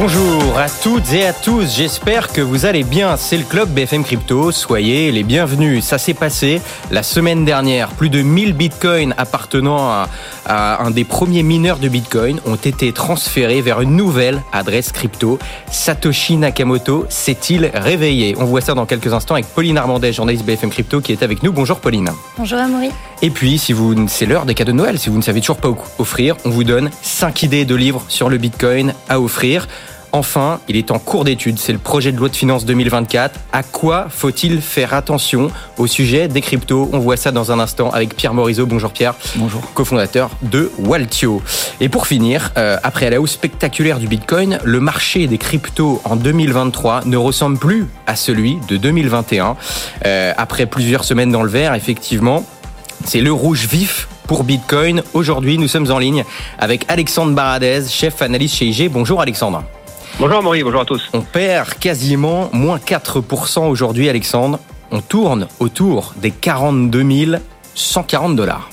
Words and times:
Bonjour 0.00 0.56
à 0.56 0.68
toutes 0.70 1.12
et 1.12 1.26
à 1.26 1.32
tous, 1.32 1.74
j'espère 1.74 2.28
que 2.28 2.40
vous 2.40 2.66
allez 2.66 2.84
bien. 2.84 3.16
C'est 3.16 3.36
le 3.36 3.42
club 3.42 3.68
BFM 3.70 4.04
Crypto, 4.04 4.52
soyez 4.52 5.10
les 5.10 5.24
bienvenus. 5.24 5.84
Ça 5.84 5.98
s'est 5.98 6.14
passé 6.14 6.62
la 6.92 7.02
semaine 7.02 7.44
dernière. 7.44 7.88
Plus 7.88 8.08
de 8.08 8.22
1000 8.22 8.52
bitcoins 8.52 9.12
appartenant 9.18 9.90
à, 9.90 10.08
un 10.46 10.92
des 10.92 11.02
premiers 11.02 11.42
mineurs 11.42 11.78
de 11.78 11.88
bitcoin 11.88 12.38
ont 12.46 12.54
été 12.54 12.92
transférés 12.92 13.60
vers 13.60 13.80
une 13.80 13.96
nouvelle 13.96 14.40
adresse 14.52 14.92
crypto. 14.92 15.40
Satoshi 15.72 16.36
Nakamoto 16.36 17.06
s'est-il 17.08 17.68
réveillé? 17.74 18.36
On 18.38 18.44
voit 18.44 18.60
ça 18.60 18.74
dans 18.74 18.86
quelques 18.86 19.12
instants 19.12 19.34
avec 19.34 19.46
Pauline 19.46 19.78
Armandais, 19.78 20.12
journaliste 20.12 20.44
BFM 20.44 20.70
Crypto 20.70 21.00
qui 21.00 21.10
est 21.10 21.24
avec 21.24 21.42
nous. 21.42 21.52
Bonjour 21.52 21.80
Pauline. 21.80 22.08
Bonjour 22.38 22.58
Amaury. 22.58 22.90
Et 23.20 23.30
puis, 23.30 23.58
si 23.58 23.72
vous, 23.72 24.06
c'est 24.06 24.26
l'heure 24.26 24.46
des 24.46 24.54
cadeaux 24.54 24.70
de 24.70 24.76
Noël. 24.76 24.96
Si 24.98 25.10
vous 25.10 25.16
ne 25.16 25.22
savez 25.22 25.40
toujours 25.40 25.56
pas 25.56 25.70
offrir, 25.98 26.36
on 26.44 26.50
vous 26.50 26.62
donne 26.62 26.88
5 27.02 27.42
idées 27.42 27.64
de 27.64 27.74
livres 27.74 28.04
sur 28.06 28.28
le 28.28 28.38
bitcoin 28.38 28.94
à 29.08 29.20
offrir. 29.20 29.66
Enfin, 30.12 30.60
il 30.68 30.76
est 30.76 30.90
en 30.90 30.98
cours 30.98 31.24
d'étude, 31.24 31.58
c'est 31.58 31.72
le 31.72 31.78
projet 31.78 32.12
de 32.12 32.16
loi 32.16 32.28
de 32.28 32.36
finances 32.36 32.64
2024. 32.64 33.38
À 33.52 33.62
quoi 33.62 34.06
faut-il 34.08 34.62
faire 34.62 34.94
attention 34.94 35.50
au 35.76 35.86
sujet 35.86 36.28
des 36.28 36.40
cryptos? 36.40 36.88
On 36.92 36.98
voit 36.98 37.18
ça 37.18 37.30
dans 37.30 37.52
un 37.52 37.58
instant 37.58 37.90
avec 37.90 38.16
Pierre 38.16 38.32
Morisot. 38.32 38.66
Bonjour 38.66 38.90
Pierre. 38.90 39.14
Bonjour. 39.36 39.60
Cofondateur 39.74 40.30
de 40.42 40.70
Waltio. 40.78 41.42
Et 41.80 41.88
pour 41.90 42.06
finir, 42.06 42.52
euh, 42.56 42.78
après 42.82 43.10
la 43.10 43.20
hausse 43.20 43.32
spectaculaire 43.32 43.98
du 43.98 44.08
Bitcoin, 44.08 44.58
le 44.64 44.80
marché 44.80 45.26
des 45.26 45.38
cryptos 45.38 46.00
en 46.04 46.16
2023 46.16 47.02
ne 47.04 47.16
ressemble 47.16 47.58
plus 47.58 47.86
à 48.06 48.16
celui 48.16 48.58
de 48.68 48.78
2021. 48.78 49.56
Euh, 50.06 50.32
après 50.38 50.66
plusieurs 50.66 51.04
semaines 51.04 51.30
dans 51.30 51.42
le 51.42 51.50
vert, 51.50 51.74
effectivement, 51.74 52.44
c'est 53.04 53.20
le 53.20 53.32
rouge 53.32 53.66
vif 53.66 54.08
pour 54.26 54.44
Bitcoin. 54.44 55.02
Aujourd'hui, 55.14 55.58
nous 55.58 55.68
sommes 55.68 55.90
en 55.90 55.98
ligne 55.98 56.24
avec 56.58 56.84
Alexandre 56.88 57.32
Baradez, 57.32 57.82
chef 57.88 58.22
analyste 58.22 58.56
chez 58.56 58.66
IG. 58.66 58.90
Bonjour 58.90 59.20
Alexandre. 59.20 59.64
Bonjour 60.16 60.42
Maurice, 60.42 60.64
bonjour 60.64 60.80
à 60.80 60.84
tous. 60.84 61.08
On 61.12 61.20
perd 61.20 61.74
quasiment 61.74 62.50
moins 62.52 62.78
4% 62.78 63.68
aujourd'hui 63.68 64.08
Alexandre. 64.08 64.58
On 64.90 65.00
tourne 65.00 65.46
autour 65.60 66.14
des 66.16 66.32
42 66.32 67.38
140 67.74 68.34
dollars. 68.34 68.68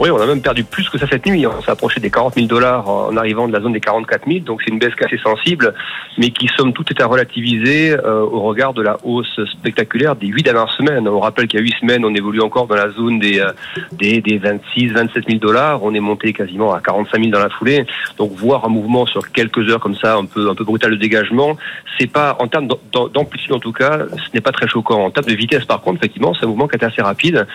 Oui, 0.00 0.10
on 0.10 0.20
a 0.20 0.26
même 0.26 0.40
perdu 0.40 0.62
plus 0.62 0.88
que 0.88 0.96
ça 0.96 1.08
cette 1.10 1.26
nuit. 1.26 1.44
On 1.44 1.60
s'est 1.60 1.72
approché 1.72 1.98
des 1.98 2.08
40 2.08 2.34
000 2.34 2.46
dollars 2.46 2.88
en 2.88 3.16
arrivant 3.16 3.48
de 3.48 3.52
la 3.52 3.60
zone 3.60 3.72
des 3.72 3.80
44 3.80 4.28
000. 4.28 4.44
Donc 4.44 4.62
c'est 4.62 4.70
une 4.70 4.78
baisse 4.78 4.92
assez 5.04 5.18
sensible, 5.18 5.74
mais 6.18 6.30
qui 6.30 6.48
somme 6.56 6.72
toute 6.72 6.92
est 6.92 7.02
à 7.02 7.06
relativiser 7.06 7.92
euh, 7.92 8.20
au 8.20 8.42
regard 8.42 8.74
de 8.74 8.82
la 8.82 8.98
hausse 9.02 9.40
spectaculaire 9.58 10.14
des 10.14 10.28
huit 10.28 10.44
dernières 10.44 10.72
semaines. 10.72 11.08
On 11.08 11.18
rappelle 11.18 11.48
qu'il 11.48 11.58
y 11.58 11.62
a 11.62 11.64
huit 11.64 11.74
semaines, 11.80 12.04
on 12.04 12.14
évolue 12.14 12.40
encore 12.40 12.68
dans 12.68 12.76
la 12.76 12.90
zone 12.90 13.18
des, 13.18 13.40
euh, 13.40 13.50
des, 13.90 14.20
des 14.20 14.38
26, 14.38 14.92
27 14.92 15.24
000 15.26 15.38
dollars. 15.40 15.82
On 15.82 15.92
est 15.92 16.00
monté 16.00 16.32
quasiment 16.32 16.72
à 16.72 16.80
45 16.80 17.18
000 17.18 17.30
dans 17.32 17.40
la 17.40 17.48
foulée. 17.48 17.84
Donc 18.18 18.30
voir 18.36 18.66
un 18.66 18.68
mouvement 18.68 19.04
sur 19.04 19.32
quelques 19.32 19.68
heures 19.68 19.80
comme 19.80 19.96
ça, 19.96 20.14
un 20.14 20.26
peu, 20.26 20.48
un 20.48 20.54
peu 20.54 20.62
brutal 20.62 20.92
de 20.92 20.96
dégagement, 20.96 21.56
c'est 21.98 22.06
pas, 22.06 22.36
en 22.38 22.46
termes 22.46 22.68
d'amplitude 22.92 23.52
en 23.52 23.58
tout 23.58 23.72
cas, 23.72 23.98
ce 24.10 24.30
n'est 24.32 24.40
pas 24.40 24.52
très 24.52 24.68
choquant. 24.68 25.06
En 25.06 25.10
termes 25.10 25.26
de 25.26 25.34
vitesse 25.34 25.64
par 25.64 25.80
contre, 25.80 25.96
effectivement, 25.96 26.34
c'est 26.34 26.44
un 26.44 26.48
mouvement 26.48 26.68
qui 26.68 26.76
est 26.76 26.84
assez 26.84 27.02
rapide. 27.02 27.48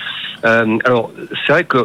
Euh, 0.43 0.77
alors 0.83 1.11
c'est 1.45 1.53
vrai 1.53 1.63
que 1.63 1.77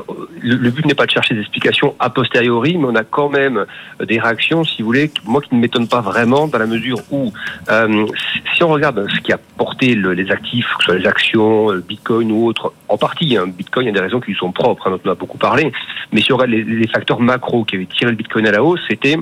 le, 0.56 0.70
but 0.70 0.84
n'est 0.86 0.94
pas 0.94 1.06
de 1.06 1.10
chercher 1.10 1.34
des 1.34 1.40
explications 1.40 1.94
a 1.98 2.10
posteriori, 2.10 2.76
mais 2.78 2.86
on 2.86 2.94
a 2.94 3.04
quand 3.04 3.28
même 3.28 3.66
des 4.04 4.18
réactions, 4.18 4.64
si 4.64 4.82
vous 4.82 4.86
voulez, 4.86 5.10
moi 5.24 5.40
qui 5.40 5.54
ne 5.54 5.60
m'étonne 5.60 5.88
pas 5.88 6.00
vraiment, 6.00 6.48
dans 6.48 6.58
la 6.58 6.66
mesure 6.66 6.98
où, 7.10 7.32
euh, 7.70 8.06
si 8.54 8.62
on 8.62 8.68
regarde 8.68 9.06
ce 9.14 9.20
qui 9.20 9.32
a 9.32 9.38
porté 9.38 9.94
les 9.94 10.30
actifs, 10.30 10.66
que 10.78 10.84
ce 10.84 10.90
soit 10.92 10.98
les 10.98 11.06
actions, 11.06 11.70
le 11.70 11.80
Bitcoin 11.80 12.32
ou 12.32 12.46
autres, 12.46 12.72
en 12.88 12.96
partie, 12.96 13.36
hein, 13.36 13.46
Bitcoin, 13.46 13.86
il 13.86 13.88
y 13.88 13.92
a 13.92 13.94
des 13.94 14.00
raisons 14.00 14.20
qui 14.20 14.32
lui 14.32 14.38
sont 14.38 14.52
propres, 14.52 14.88
hein, 14.88 14.90
dont 14.92 15.00
on 15.04 15.10
a 15.10 15.14
beaucoup 15.14 15.38
parlé, 15.38 15.72
mais 16.12 16.20
si 16.20 16.32
on 16.32 16.36
regarde 16.36 16.50
les, 16.50 16.64
les 16.64 16.88
facteurs 16.88 17.20
macro 17.20 17.64
qui 17.64 17.76
avaient 17.76 17.86
tiré 17.86 18.10
le 18.10 18.16
Bitcoin 18.16 18.46
à 18.46 18.52
la 18.52 18.62
hausse, 18.62 18.80
c'était 18.88 19.16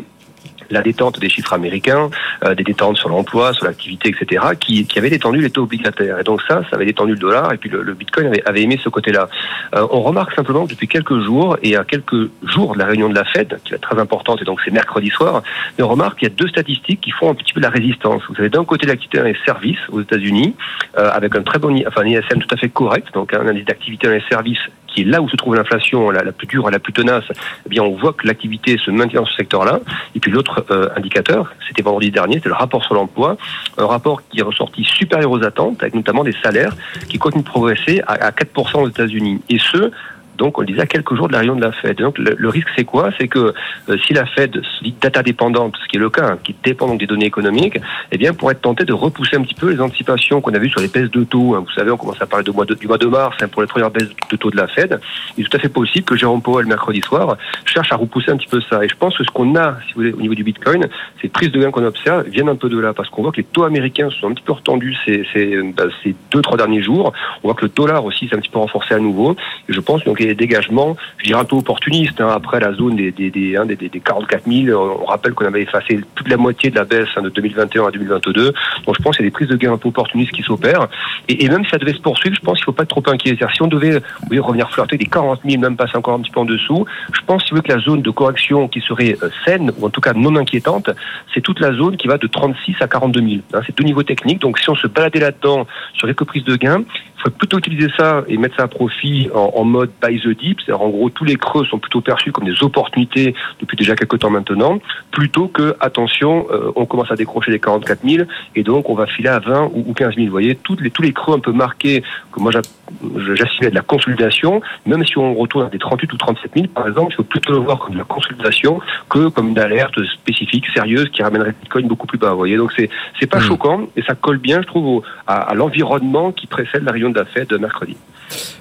la 0.70 0.82
détente 0.82 1.18
des 1.20 1.28
chiffres 1.28 1.52
américains, 1.52 2.10
euh, 2.44 2.54
des 2.54 2.64
détentes 2.64 2.96
sur 2.96 3.08
l'emploi, 3.08 3.52
sur 3.52 3.66
l'activité, 3.66 4.08
etc., 4.08 4.44
qui, 4.58 4.86
qui 4.86 4.98
avait 4.98 5.10
détendu 5.10 5.40
les 5.40 5.50
taux 5.50 5.62
obligataires. 5.62 6.20
Et 6.20 6.24
donc 6.24 6.42
ça, 6.42 6.62
ça 6.70 6.76
avait 6.76 6.86
détendu 6.86 7.12
le 7.12 7.18
dollar, 7.18 7.52
et 7.52 7.56
puis 7.56 7.70
le, 7.70 7.94
Bitcoin 7.94 8.32
avait, 8.44 8.62
aimé 8.62 8.78
ce 8.82 8.88
côté-là. 8.88 9.28
Euh, 9.74 9.86
on 9.90 10.02
remarque 10.02 10.34
simplement 10.34 10.66
que 10.66 10.70
depuis 10.70 10.88
quelques 10.88 11.20
jours, 11.20 11.56
et 11.62 11.76
à 11.76 11.84
quelques 11.84 12.30
jours 12.42 12.74
de 12.74 12.78
la 12.78 12.86
réunion 12.86 13.08
de 13.08 13.14
la 13.14 13.24
Fed, 13.24 13.58
qui 13.64 13.74
est 13.74 13.78
très 13.78 13.98
importante, 13.98 14.42
et 14.42 14.44
donc 14.44 14.60
c'est 14.64 14.70
mercredi 14.70 15.08
soir, 15.10 15.42
on 15.78 15.88
remarque 15.88 16.18
qu'il 16.18 16.28
y 16.28 16.32
a 16.32 16.34
deux 16.34 16.48
statistiques 16.48 17.00
qui 17.00 17.10
font 17.12 17.30
un 17.30 17.34
petit 17.34 17.52
peu 17.52 17.60
la 17.60 17.70
résistance. 17.70 18.22
Vous 18.28 18.34
avez 18.38 18.48
d'un 18.48 18.64
côté 18.64 18.86
l'activité 18.86 19.18
dans 19.18 19.24
les 19.24 19.36
services 19.44 19.78
aux 19.90 20.00
États-Unis, 20.00 20.54
euh, 20.98 21.10
avec 21.12 21.34
un 21.36 21.42
très 21.42 21.58
bon, 21.58 21.74
enfin 21.86 22.02
un 22.02 22.06
ISM 22.06 22.40
tout 22.40 22.54
à 22.54 22.56
fait 22.56 22.68
correct, 22.68 23.08
donc 23.14 23.32
un 23.34 23.46
indice 23.46 23.64
d'activité 23.64 24.08
dans 24.08 24.14
les 24.14 24.24
services 24.28 24.58
qui 24.96 25.02
est 25.02 25.04
là 25.04 25.20
où 25.20 25.28
se 25.28 25.36
trouve 25.36 25.54
l'inflation 25.54 26.10
la, 26.10 26.32
plus 26.32 26.46
dure, 26.46 26.70
la 26.70 26.78
plus 26.78 26.92
tenace, 26.92 27.24
eh 27.66 27.68
bien 27.68 27.82
on 27.82 27.94
voit 27.96 28.14
que 28.14 28.26
l'activité 28.26 28.78
se 28.78 28.90
maintient 28.90 29.20
dans 29.20 29.26
ce 29.26 29.34
secteur-là. 29.34 29.80
Et 30.14 30.20
puis 30.20 30.30
l'autre 30.32 30.64
euh, 30.70 30.88
indicateur, 30.96 31.52
c'était 31.68 31.82
vendredi 31.82 32.10
dernier, 32.10 32.40
c'est 32.42 32.48
le 32.48 32.54
rapport 32.54 32.82
sur 32.82 32.94
l'emploi, 32.94 33.36
un 33.76 33.86
rapport 33.86 34.26
qui 34.28 34.40
est 34.40 34.42
ressorti 34.42 34.84
supérieur 34.84 35.30
aux 35.30 35.44
attentes, 35.44 35.82
avec 35.82 35.94
notamment 35.94 36.24
des 36.24 36.34
salaires 36.42 36.74
qui 37.10 37.18
continuent 37.18 37.42
de 37.42 37.48
progresser 37.48 38.00
à, 38.06 38.14
à 38.14 38.30
4% 38.30 38.82
aux 38.82 38.88
États-Unis. 38.88 39.42
Et 39.50 39.58
ce, 39.58 39.90
donc, 40.36 40.58
on 40.58 40.62
le 40.62 40.66
disait 40.66 40.86
quelques 40.86 41.14
jours 41.14 41.28
de 41.28 41.32
la 41.32 41.40
réunion 41.40 41.56
de 41.56 41.62
la 41.62 41.72
Fed. 41.72 41.96
Donc, 41.98 42.18
le, 42.18 42.48
risque, 42.48 42.68
c'est 42.76 42.84
quoi? 42.84 43.10
C'est 43.18 43.28
que 43.28 43.54
euh, 43.88 43.96
si 44.06 44.12
la 44.12 44.26
Fed 44.26 44.54
se 44.54 44.84
dit 44.84 44.94
data 45.00 45.22
dépendante, 45.22 45.74
ce 45.82 45.88
qui 45.88 45.96
est 45.96 46.00
le 46.00 46.10
cas, 46.10 46.32
hein, 46.32 46.38
qui 46.42 46.54
dépend 46.62 46.86
donc 46.86 47.00
des 47.00 47.06
données 47.06 47.26
économiques, 47.26 47.78
eh 48.12 48.18
bien, 48.18 48.34
pourrait 48.34 48.52
être 48.52 48.62
tenté 48.62 48.84
de 48.84 48.92
repousser 48.92 49.36
un 49.36 49.42
petit 49.42 49.54
peu 49.54 49.70
les 49.70 49.80
anticipations 49.80 50.40
qu'on 50.40 50.54
a 50.54 50.58
vues 50.58 50.70
sur 50.70 50.80
les 50.80 50.88
baisses 50.88 51.10
de 51.10 51.24
taux. 51.24 51.54
Hein. 51.54 51.64
Vous 51.66 51.72
savez, 51.72 51.90
on 51.90 51.96
commence 51.96 52.20
à 52.20 52.26
parler 52.26 52.44
du 52.44 52.52
mois 52.52 52.66
de 52.98 53.06
mars 53.06 53.36
hein, 53.40 53.48
pour 53.48 53.62
les 53.62 53.68
premières 53.68 53.90
baisses 53.90 54.10
de 54.30 54.36
taux 54.36 54.50
de 54.50 54.56
la 54.56 54.66
Fed. 54.68 55.00
Il 55.36 55.44
est 55.44 55.48
tout 55.48 55.56
à 55.56 55.60
fait 55.60 55.68
possible 55.68 56.04
que 56.04 56.16
Jérôme 56.16 56.42
Powell, 56.42 56.66
mercredi 56.66 57.00
soir, 57.00 57.36
cherche 57.64 57.92
à 57.92 57.96
repousser 57.96 58.30
un 58.30 58.36
petit 58.36 58.48
peu 58.48 58.60
ça. 58.60 58.84
Et 58.84 58.88
je 58.88 58.96
pense 58.96 59.16
que 59.16 59.24
ce 59.24 59.30
qu'on 59.30 59.56
a, 59.56 59.78
si 59.86 59.94
vous 59.94 60.00
voulez, 60.00 60.12
au 60.12 60.20
niveau 60.20 60.34
du 60.34 60.44
Bitcoin, 60.44 60.86
ces 61.20 61.28
prises 61.28 61.50
de 61.50 61.60
gain 61.60 61.70
qu'on 61.70 61.84
observe 61.84 62.24
viennent 62.28 62.48
un 62.48 62.56
peu 62.56 62.68
de 62.68 62.78
là, 62.78 62.92
parce 62.92 63.08
qu'on 63.10 63.22
voit 63.22 63.32
que 63.32 63.38
les 63.38 63.44
taux 63.44 63.64
américains 63.64 64.08
sont 64.10 64.28
un 64.28 64.34
petit 64.34 64.44
peu 64.44 64.52
retendus 64.52 64.96
ces, 65.04 65.26
ces, 65.32 65.56
ben, 65.62 65.90
ces 66.02 66.14
deux, 66.30 66.42
trois 66.42 66.56
derniers 66.56 66.82
jours. 66.82 67.12
On 67.42 67.48
voit 67.48 67.54
que 67.54 67.64
le 67.64 67.70
dollar 67.70 68.04
aussi 68.04 68.28
s'est 68.28 68.36
un 68.36 68.40
petit 68.40 68.50
peu 68.50 68.58
renforcé 68.58 68.94
à 68.94 68.98
nouveau. 68.98 69.36
Et 69.68 69.72
je 69.72 69.80
pense 69.80 70.04
donc 70.04 70.20
des 70.28 70.34
dégagements 70.34 70.96
je 71.18 71.24
dirais 71.24 71.40
un 71.40 71.44
peu 71.44 71.56
opportuniste. 71.56 72.20
Hein, 72.20 72.30
après 72.34 72.60
la 72.60 72.72
zone 72.72 72.96
des, 72.96 73.10
des, 73.10 73.30
des, 73.30 73.56
hein, 73.56 73.66
des, 73.66 73.76
des 73.76 74.00
44 74.00 74.44
000, 74.46 74.78
on 74.78 75.04
rappelle 75.04 75.32
qu'on 75.32 75.46
avait 75.46 75.62
effacé 75.62 76.00
toute 76.14 76.28
la 76.28 76.36
moitié 76.36 76.70
de 76.70 76.76
la 76.76 76.84
baisse 76.84 77.08
hein, 77.16 77.22
de 77.22 77.30
2021 77.30 77.86
à 77.86 77.90
2022. 77.90 78.52
Donc 78.86 78.96
je 78.96 79.02
pense 79.02 79.16
qu'il 79.16 79.24
y 79.24 79.28
a 79.28 79.30
des 79.30 79.32
prises 79.32 79.48
de 79.48 79.56
gains 79.56 79.72
un 79.72 79.78
peu 79.78 79.88
opportunistes 79.88 80.32
qui 80.32 80.42
s'opèrent. 80.42 80.88
Et, 81.28 81.48
même 81.48 81.64
si 81.64 81.70
ça 81.70 81.78
devait 81.78 81.94
se 81.94 82.00
poursuivre, 82.00 82.36
je 82.36 82.40
pense 82.40 82.58
qu'il 82.58 82.62
ne 82.62 82.66
faut 82.66 82.72
pas 82.72 82.82
être 82.82 83.00
trop 83.00 83.02
inquiet. 83.12 83.36
Si 83.54 83.62
on 83.62 83.66
devait 83.66 84.00
revenir 84.38 84.70
flirter 84.70 84.96
des 84.96 85.06
40 85.06 85.40
000, 85.48 85.60
même 85.60 85.76
passer 85.76 85.96
encore 85.96 86.14
un 86.14 86.20
petit 86.20 86.30
peu 86.30 86.40
en 86.40 86.44
dessous, 86.44 86.84
je 87.12 87.20
pense 87.26 87.44
qu'il 87.44 87.54
veut 87.56 87.62
que 87.62 87.72
la 87.72 87.80
zone 87.80 88.02
de 88.02 88.10
correction 88.10 88.68
qui 88.68 88.80
serait 88.80 89.16
euh, 89.22 89.30
saine, 89.44 89.72
ou 89.78 89.86
en 89.86 89.90
tout 89.90 90.00
cas 90.00 90.12
non 90.12 90.36
inquiétante, 90.36 90.90
c'est 91.34 91.40
toute 91.40 91.60
la 91.60 91.72
zone 91.72 91.96
qui 91.96 92.08
va 92.08 92.18
de 92.18 92.26
36 92.26 92.76
à 92.80 92.88
42 92.88 93.20
000. 93.20 93.32
Hein, 93.54 93.60
c'est 93.66 93.76
deux 93.76 93.84
niveaux 93.84 94.02
techniques. 94.02 94.40
Donc 94.40 94.58
si 94.58 94.68
on 94.70 94.76
se 94.76 94.86
baladait 94.86 95.20
là-dedans 95.20 95.66
sur 95.94 96.06
quelques 96.06 96.24
prises 96.24 96.44
de 96.44 96.56
gains, 96.56 96.82
il 97.18 97.22
faut 97.22 97.30
plutôt 97.30 97.58
utiliser 97.58 97.88
ça 97.96 98.22
et 98.28 98.36
mettre 98.36 98.56
ça 98.56 98.64
à 98.64 98.68
profit 98.68 99.30
en, 99.34 99.52
en 99.54 99.64
mode 99.64 99.90
buy 100.02 100.15
the 100.18 100.36
deep, 100.36 100.60
c'est-à-dire 100.60 100.82
en 100.82 100.88
gros 100.88 101.10
tous 101.10 101.24
les 101.24 101.36
creux 101.36 101.64
sont 101.64 101.78
plutôt 101.78 102.00
perçus 102.00 102.32
comme 102.32 102.44
des 102.44 102.62
opportunités 102.62 103.34
depuis 103.60 103.76
déjà 103.76 103.96
quelques 103.96 104.18
temps 104.18 104.30
maintenant, 104.30 104.78
plutôt 105.10 105.48
que 105.48 105.76
attention, 105.80 106.46
euh, 106.50 106.72
on 106.76 106.86
commence 106.86 107.10
à 107.10 107.16
décrocher 107.16 107.50
les 107.50 107.58
44 107.58 108.00
000 108.06 108.26
et 108.54 108.62
donc 108.62 108.88
on 108.90 108.94
va 108.94 109.06
filer 109.06 109.28
à 109.28 109.38
20 109.38 109.70
ou 109.74 109.92
15 109.92 110.14
000. 110.14 110.26
Vous 110.26 110.30
voyez, 110.30 110.56
toutes 110.56 110.80
les, 110.80 110.90
tous 110.90 111.02
les 111.02 111.12
creux 111.12 111.36
un 111.36 111.40
peu 111.40 111.52
marqués 111.52 112.02
que 112.32 112.40
moi 112.40 112.52
j'assimilais 112.52 113.70
de 113.70 113.74
la 113.74 113.82
consolidation, 113.82 114.60
même 114.86 115.04
si 115.04 115.18
on 115.18 115.34
retourne 115.34 115.66
à 115.66 115.70
des 115.70 115.78
38 115.78 116.12
ou 116.12 116.16
37 116.16 116.50
000 116.54 116.66
par 116.68 116.86
exemple, 116.88 117.12
il 117.12 117.16
faut 117.16 117.24
plutôt 117.24 117.52
le 117.52 117.58
voir 117.58 117.78
comme 117.78 117.94
de 117.94 117.98
la 117.98 118.04
consolidation 118.04 118.80
que 119.08 119.28
comme 119.28 119.48
une 119.48 119.58
alerte 119.58 120.02
spécifique, 120.04 120.66
sérieuse, 120.74 121.08
qui 121.10 121.22
ramènerait 121.22 121.54
Bitcoin 121.60 121.86
beaucoup 121.86 122.06
plus 122.06 122.18
bas. 122.18 122.30
Vous 122.30 122.38
voyez, 122.38 122.56
donc 122.56 122.72
c'est 122.76 122.90
c'est 123.18 123.26
pas 123.26 123.38
mmh. 123.38 123.48
choquant 123.48 123.88
et 123.96 124.02
ça 124.02 124.14
colle 124.14 124.38
bien, 124.38 124.60
je 124.62 124.66
trouve, 124.66 125.02
à, 125.26 125.36
à 125.36 125.54
l'environnement 125.54 126.32
qui 126.32 126.46
précède 126.46 126.84
la 126.84 126.92
réunion 126.92 127.10
de 127.10 127.18
la 127.18 127.24
Fed 127.24 127.48
de 127.48 127.56
mercredi. 127.56 127.96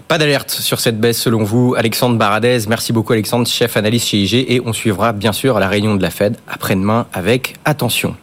Pas 0.08 0.18
d'alerte 0.18 0.52
sur 0.52 0.80
cette 0.80 1.00
baisse 1.00 1.20
selon 1.20 1.44
vous, 1.44 1.76
Alexandre 1.78 2.18
Baradez. 2.18 2.60
Merci 2.68 2.94
beaucoup 2.94 3.14
Alexandre, 3.14 3.48
chef 3.48 3.76
analyste 3.76 4.08
chez 4.08 4.18
IG. 4.18 4.46
Et 4.48 4.62
on 4.64 4.74
suivra 4.74 5.14
bien 5.14 5.32
sûr 5.32 5.60
la 5.60 5.68
réunion 5.68 5.96
de 5.96 6.02
la 6.02 6.12
Fed 6.12 6.38
après-demain 6.48 7.08
avec 7.14 7.56
attention. 7.66 8.16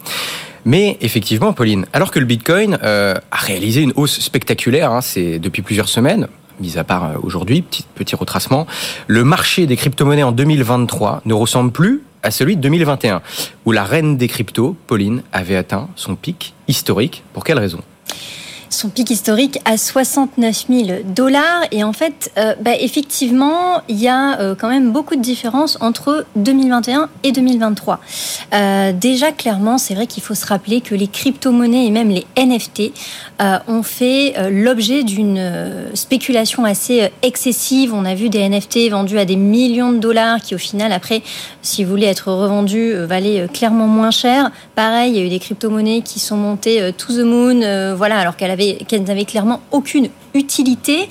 Mais 0.65 0.97
effectivement, 1.01 1.53
Pauline, 1.53 1.87
alors 1.93 2.11
que 2.11 2.21
le 2.21 2.25
Bitcoin 2.25 2.79
euh, 2.83 3.15
a 3.33 3.37
réalisé 3.37 3.81
une 3.81 3.93
hausse 3.97 4.21
spectaculaire, 4.21 4.93
hein, 4.93 5.01
c'est 5.01 5.41
depuis 5.41 5.63
plusieurs 5.63 5.89
semaines, 5.89 6.29
mis 6.61 6.79
à 6.79 6.85
part 6.85 7.05
euh, 7.05 7.15
aujourd'hui, 7.23 7.63
petit, 7.63 7.85
petit 7.95 8.15
retracement, 8.15 8.67
le 9.09 9.25
marché 9.25 9.67
des 9.67 9.77
crypto-monnaies 9.77 10.23
en 10.23 10.33
2023 10.33 11.23
ne 11.25 11.35
ressemble 11.35 11.73
plus 11.73 12.03
à 12.23 12.31
celui 12.31 12.57
de 12.57 12.61
2021, 12.61 13.23
où 13.65 13.73
la 13.73 13.83
reine 13.83 14.17
des 14.17 14.29
cryptos, 14.29 14.77
Pauline, 14.87 15.23
avait 15.33 15.57
atteint 15.57 15.89
son 15.97 16.15
pic 16.15 16.55
historique. 16.69 17.25
Pour 17.33 17.43
quelle 17.43 17.59
raison? 17.59 17.81
Son 18.73 18.89
pic 18.89 19.11
historique 19.11 19.59
à 19.65 19.77
69 19.77 20.67
000 20.69 20.89
dollars. 21.05 21.63
Et 21.71 21.85
en 21.85 21.93
fait, 21.93 22.33
euh, 22.39 22.55
bah, 22.61 22.75
effectivement, 22.79 23.83
il 23.89 24.01
y 24.01 24.09
a 24.09 24.41
euh, 24.41 24.55
quand 24.59 24.69
même 24.69 24.93
beaucoup 24.93 25.15
de 25.15 25.21
différences 25.21 25.79
entre 25.81 26.25
2021 26.37 27.09
et 27.23 27.33
2023. 27.33 28.01
Euh, 28.55 28.93
déjà, 28.93 29.33
clairement, 29.33 29.79
c'est 29.79 29.95
vrai 29.95 30.07
qu'il 30.07 30.23
faut 30.23 30.35
se 30.35 30.47
rappeler 30.47 30.81
que 30.81 30.95
les 30.95 31.07
crypto-monnaies 31.07 31.87
et 31.87 31.91
même 31.91 32.09
les 32.09 32.27
NFT 32.37 32.93
ont 33.67 33.83
fait 33.83 34.35
l'objet 34.51 35.03
d'une 35.03 35.91
spéculation 35.95 36.65
assez 36.65 37.11
excessive. 37.23 37.93
On 37.93 38.05
a 38.05 38.15
vu 38.15 38.29
des 38.29 38.49
NFT 38.49 38.89
vendus 38.91 39.19
à 39.19 39.25
des 39.25 39.35
millions 39.35 39.91
de 39.91 39.99
dollars 39.99 40.41
qui, 40.41 40.55
au 40.55 40.59
final, 40.59 40.93
après, 40.93 41.23
si 41.61 41.83
vous 41.83 41.91
voulez 41.91 42.07
être 42.07 42.31
revendus, 42.31 42.95
valaient 42.95 43.49
clairement 43.53 43.89
moins 43.89 44.13
cher. 44.13 44.53
Pareil, 44.77 45.13
il 45.13 45.19
y 45.19 45.21
a 45.21 45.27
eu 45.27 45.29
des 45.29 45.41
crypto-monnaies 45.41 46.03
qui 46.03 46.21
sont 46.21 46.37
montées 46.37 46.93
to 46.97 47.13
the 47.13 47.25
moon, 47.25 47.95
voilà, 47.97 48.19
alors 48.19 48.37
qu'elle 48.37 48.53
avait 48.53 48.62
qu'elles 48.89 49.05
n'avaient 49.05 49.25
clairement 49.25 49.61
aucune 49.71 50.09
utilité. 50.35 51.09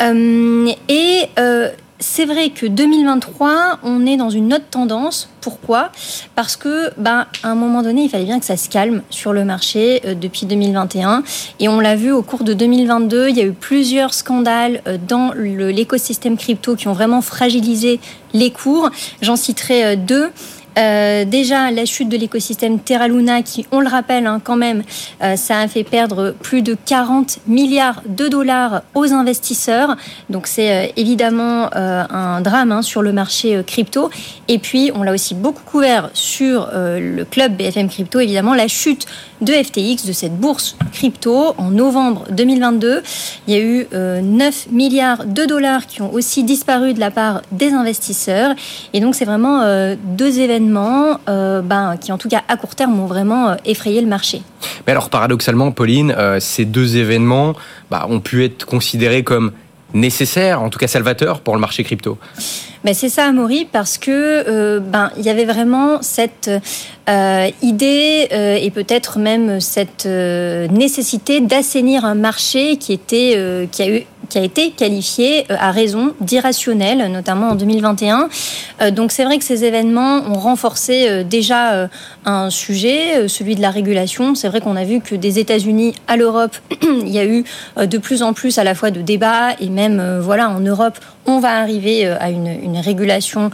Euh, 0.00 0.68
et 0.88 1.22
euh, 1.38 1.70
c'est 2.00 2.24
vrai 2.24 2.50
que 2.50 2.66
2023, 2.66 3.78
on 3.82 4.04
est 4.06 4.16
dans 4.16 4.30
une 4.30 4.52
autre 4.52 4.66
tendance. 4.70 5.28
Pourquoi? 5.40 5.90
Parce 6.34 6.56
que, 6.56 6.90
ben, 6.98 7.26
à 7.42 7.48
un 7.48 7.54
moment 7.54 7.82
donné, 7.82 8.02
il 8.02 8.08
fallait 8.08 8.24
bien 8.24 8.40
que 8.40 8.44
ça 8.44 8.56
se 8.56 8.68
calme 8.68 9.02
sur 9.10 9.32
le 9.32 9.44
marché 9.44 10.02
euh, 10.04 10.14
depuis 10.14 10.46
2021. 10.46 11.22
Et 11.60 11.68
on 11.68 11.80
l'a 11.80 11.96
vu 11.96 12.10
au 12.12 12.22
cours 12.22 12.44
de 12.44 12.54
2022, 12.54 13.28
il 13.28 13.36
y 13.36 13.40
a 13.40 13.44
eu 13.44 13.52
plusieurs 13.52 14.14
scandales 14.14 14.82
dans 15.06 15.32
l'écosystème 15.34 16.36
crypto 16.36 16.76
qui 16.76 16.88
ont 16.88 16.92
vraiment 16.92 17.22
fragilisé 17.22 18.00
les 18.32 18.50
cours. 18.50 18.90
J'en 19.22 19.36
citerai 19.36 19.96
deux. 19.96 20.30
Euh, 20.78 21.24
déjà, 21.24 21.70
la 21.70 21.84
chute 21.84 22.08
de 22.08 22.16
l'écosystème 22.16 22.78
Terra 22.78 23.08
Luna, 23.08 23.42
qui, 23.42 23.66
on 23.70 23.80
le 23.80 23.88
rappelle 23.88 24.26
hein, 24.26 24.40
quand 24.42 24.56
même, 24.56 24.82
euh, 25.22 25.36
ça 25.36 25.60
a 25.60 25.68
fait 25.68 25.84
perdre 25.84 26.34
plus 26.40 26.62
de 26.62 26.76
40 26.84 27.38
milliards 27.46 28.02
de 28.06 28.28
dollars 28.28 28.82
aux 28.94 29.12
investisseurs. 29.12 29.96
Donc 30.30 30.46
c'est 30.46 30.72
euh, 30.72 30.92
évidemment 30.96 31.70
un 31.74 32.40
drame 32.40 32.72
hein, 32.72 32.82
sur 32.82 33.02
le 33.02 33.12
marché 33.12 33.62
crypto. 33.66 34.10
Et 34.48 34.58
puis, 34.58 34.90
on 34.94 35.02
l'a 35.02 35.12
aussi 35.12 35.34
beaucoup 35.34 35.62
couvert 35.64 36.10
sur 36.12 36.68
le 36.74 37.24
club 37.24 37.56
BFM 37.56 37.88
Crypto, 37.88 38.20
évidemment, 38.20 38.54
la 38.54 38.68
chute 38.68 39.06
de 39.40 39.52
FTX, 39.52 40.06
de 40.06 40.12
cette 40.12 40.36
bourse 40.36 40.76
crypto, 40.92 41.54
en 41.58 41.70
novembre 41.70 42.24
2022. 42.30 43.02
Il 43.46 43.54
y 43.54 43.56
a 43.56 43.60
eu 43.60 43.86
9 43.92 44.68
milliards 44.70 45.24
de 45.24 45.44
dollars 45.44 45.86
qui 45.86 46.02
ont 46.02 46.12
aussi 46.12 46.44
disparu 46.44 46.94
de 46.94 47.00
la 47.00 47.10
part 47.10 47.42
des 47.52 47.72
investisseurs. 47.72 48.54
Et 48.92 49.00
donc, 49.00 49.14
c'est 49.14 49.24
vraiment 49.24 49.62
deux 50.16 50.40
événements 50.40 50.63
euh, 51.28 51.62
ben, 51.62 51.96
qui, 51.96 52.12
en 52.12 52.18
tout 52.18 52.28
cas 52.28 52.42
à 52.48 52.56
court 52.56 52.74
terme, 52.74 52.98
ont 53.00 53.06
vraiment 53.06 53.48
euh, 53.48 53.54
effrayé 53.64 54.00
le 54.00 54.06
marché. 54.06 54.42
Mais 54.86 54.92
alors, 54.92 55.10
paradoxalement, 55.10 55.70
Pauline, 55.72 56.14
euh, 56.16 56.38
ces 56.40 56.64
deux 56.64 56.96
événements 56.96 57.54
bah, 57.90 58.06
ont 58.08 58.20
pu 58.20 58.44
être 58.44 58.64
considérés 58.66 59.22
comme 59.22 59.52
nécessaires, 59.92 60.60
en 60.60 60.70
tout 60.70 60.78
cas 60.78 60.88
salvateurs, 60.88 61.40
pour 61.40 61.54
le 61.54 61.60
marché 61.60 61.84
crypto. 61.84 62.18
Ben 62.82 62.94
c'est 62.94 63.08
ça, 63.08 63.26
Amaury, 63.26 63.66
parce 63.70 63.96
que 63.96 64.80
ben 64.80 65.10
il 65.16 65.22
y 65.22 65.30
avait 65.30 65.44
vraiment 65.44 66.02
cette 66.02 66.50
idée 67.62 68.28
et 68.60 68.70
peut-être 68.72 69.18
même 69.20 69.60
cette 69.60 70.04
nécessité 70.04 71.40
d'assainir 71.40 72.04
un 72.04 72.16
marché 72.16 72.76
qui 72.76 72.92
était 72.92 73.68
qui 73.70 73.82
a 73.82 73.88
eu 73.88 74.04
qui 74.28 74.38
a 74.38 74.42
été 74.42 74.70
qualifié 74.70 75.44
euh, 75.50 75.56
à 75.58 75.70
raison 75.70 76.14
d'irrationnel, 76.20 77.10
notamment 77.10 77.50
en 77.50 77.54
2021. 77.54 78.28
Euh, 78.80 78.90
donc 78.90 79.12
c'est 79.12 79.24
vrai 79.24 79.38
que 79.38 79.44
ces 79.44 79.64
événements 79.64 80.22
ont 80.26 80.38
renforcé 80.38 81.08
euh, 81.08 81.22
déjà 81.24 81.88
un 82.24 82.50
sujet, 82.50 83.28
celui 83.28 83.54
de 83.54 83.60
la 83.60 83.70
régulation. 83.70 84.34
C'est 84.34 84.48
vrai 84.48 84.60
qu'on 84.60 84.76
a 84.76 84.84
vu 84.84 85.00
que 85.00 85.14
des 85.14 85.38
États-Unis 85.38 85.94
à 86.08 86.16
l'Europe, 86.16 86.56
il 86.82 87.08
y 87.08 87.18
a 87.18 87.24
eu 87.24 87.44
de 87.76 87.98
plus 87.98 88.22
en 88.22 88.32
plus 88.32 88.58
à 88.58 88.64
la 88.64 88.74
fois 88.74 88.90
de 88.90 89.00
débats 89.00 89.52
et 89.60 89.68
même 89.68 90.20
voilà 90.20 90.48
en 90.50 90.60
Europe, 90.60 90.98
on 91.26 91.38
va 91.38 91.58
arriver 91.58 92.06
à 92.06 92.30
une, 92.30 92.46
une 92.46 92.78
régulation 92.78 93.50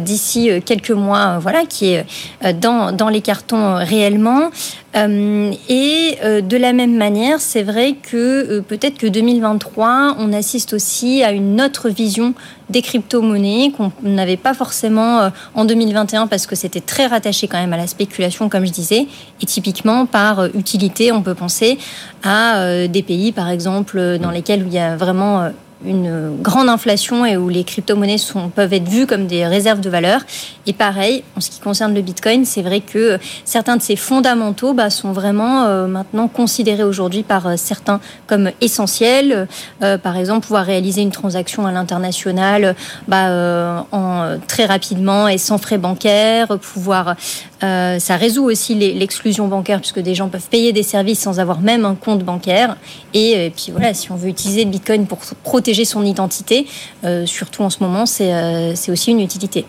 d'ici 0.00 0.50
quelques 0.64 0.90
mois, 0.90 1.38
voilà 1.38 1.64
qui 1.66 1.94
est 1.94 2.06
dans, 2.54 2.92
dans 2.92 3.08
les 3.08 3.20
cartons 3.20 3.74
réellement. 3.76 4.50
Euh, 4.96 5.52
et 5.68 6.16
euh, 6.24 6.40
de 6.40 6.56
la 6.56 6.72
même 6.72 6.96
manière, 6.96 7.40
c'est 7.40 7.62
vrai 7.62 7.94
que 7.94 8.16
euh, 8.16 8.62
peut-être 8.62 8.96
que 8.96 9.06
2023, 9.06 10.16
on 10.18 10.32
assiste 10.32 10.72
aussi 10.72 11.22
à 11.22 11.32
une 11.32 11.60
autre 11.60 11.90
vision 11.90 12.32
des 12.70 12.80
crypto-monnaies 12.80 13.72
qu'on 13.76 13.92
n'avait 14.02 14.36
pas 14.36 14.54
forcément 14.54 15.30
en 15.54 15.64
2021 15.64 16.26
parce 16.26 16.46
que 16.46 16.54
c'était 16.54 16.82
très 16.82 17.06
rattaché 17.06 17.48
quand 17.48 17.58
même 17.58 17.72
à 17.72 17.78
la 17.78 17.86
spéculation, 17.86 18.50
comme 18.50 18.66
je 18.66 18.72
disais. 18.72 19.06
Et 19.40 19.46
typiquement, 19.46 20.04
par 20.04 20.44
utilité, 20.54 21.10
on 21.10 21.22
peut 21.22 21.34
penser 21.34 21.78
à 22.22 22.86
des 22.86 23.02
pays, 23.02 23.32
par 23.32 23.48
exemple, 23.48 24.18
dans 24.18 24.30
lesquels 24.30 24.64
il 24.66 24.72
y 24.74 24.78
a 24.78 24.96
vraiment 24.96 25.50
une 25.84 26.36
grande 26.42 26.68
inflation 26.68 27.24
et 27.24 27.36
où 27.36 27.48
les 27.48 27.62
crypto-monnaies 27.62 28.16
peuvent 28.54 28.72
être 28.72 28.88
vues 28.88 29.06
comme 29.06 29.26
des 29.26 29.46
réserves 29.46 29.80
de 29.80 29.88
valeur. 29.88 30.22
Et 30.66 30.72
pareil, 30.72 31.22
en 31.36 31.40
ce 31.40 31.50
qui 31.50 31.60
concerne 31.60 31.94
le 31.94 32.02
Bitcoin, 32.02 32.44
c'est 32.44 32.62
vrai 32.62 32.80
que 32.80 33.18
certains 33.44 33.76
de 33.76 33.82
ces 33.82 33.96
fondamentaux 33.96 34.74
bah, 34.74 34.90
sont 34.90 35.12
vraiment 35.12 35.64
euh, 35.64 35.86
maintenant 35.86 36.26
considérés 36.26 36.82
aujourd'hui 36.82 37.22
par 37.22 37.46
euh, 37.46 37.54
certains 37.56 38.00
comme 38.26 38.50
essentiels. 38.60 39.46
Euh, 39.82 39.98
par 39.98 40.16
exemple, 40.16 40.46
pouvoir 40.46 40.64
réaliser 40.64 41.02
une 41.02 41.12
transaction 41.12 41.66
à 41.66 41.72
l'international 41.72 42.74
bah, 43.06 43.86
en, 43.92 44.38
très 44.46 44.66
rapidement 44.66 45.28
et 45.28 45.38
sans 45.38 45.58
frais 45.58 45.78
bancaires, 45.78 46.58
pouvoir 46.58 47.16
ça 47.60 48.16
résout 48.16 48.44
aussi 48.44 48.76
l'exclusion 48.76 49.48
bancaire 49.48 49.80
puisque 49.80 49.98
des 49.98 50.14
gens 50.14 50.28
peuvent 50.28 50.48
payer 50.48 50.72
des 50.72 50.84
services 50.84 51.18
sans 51.18 51.40
avoir 51.40 51.60
même 51.60 51.84
un 51.84 51.96
compte 51.96 52.22
bancaire. 52.22 52.76
Et, 53.14 53.46
et 53.46 53.50
puis 53.50 53.72
voilà, 53.72 53.94
si 53.94 54.12
on 54.12 54.16
veut 54.16 54.28
utiliser 54.28 54.64
le 54.64 54.70
Bitcoin 54.70 55.06
pour 55.06 55.18
protéger 55.42 55.67
son 55.84 56.04
identité, 56.04 56.66
euh, 57.04 57.26
surtout 57.26 57.62
en 57.62 57.70
ce 57.70 57.82
moment, 57.82 58.04
euh, 58.20 58.72
c'est 58.74 58.92
aussi 58.92 59.10
une 59.10 59.20
utilité. 59.20 59.64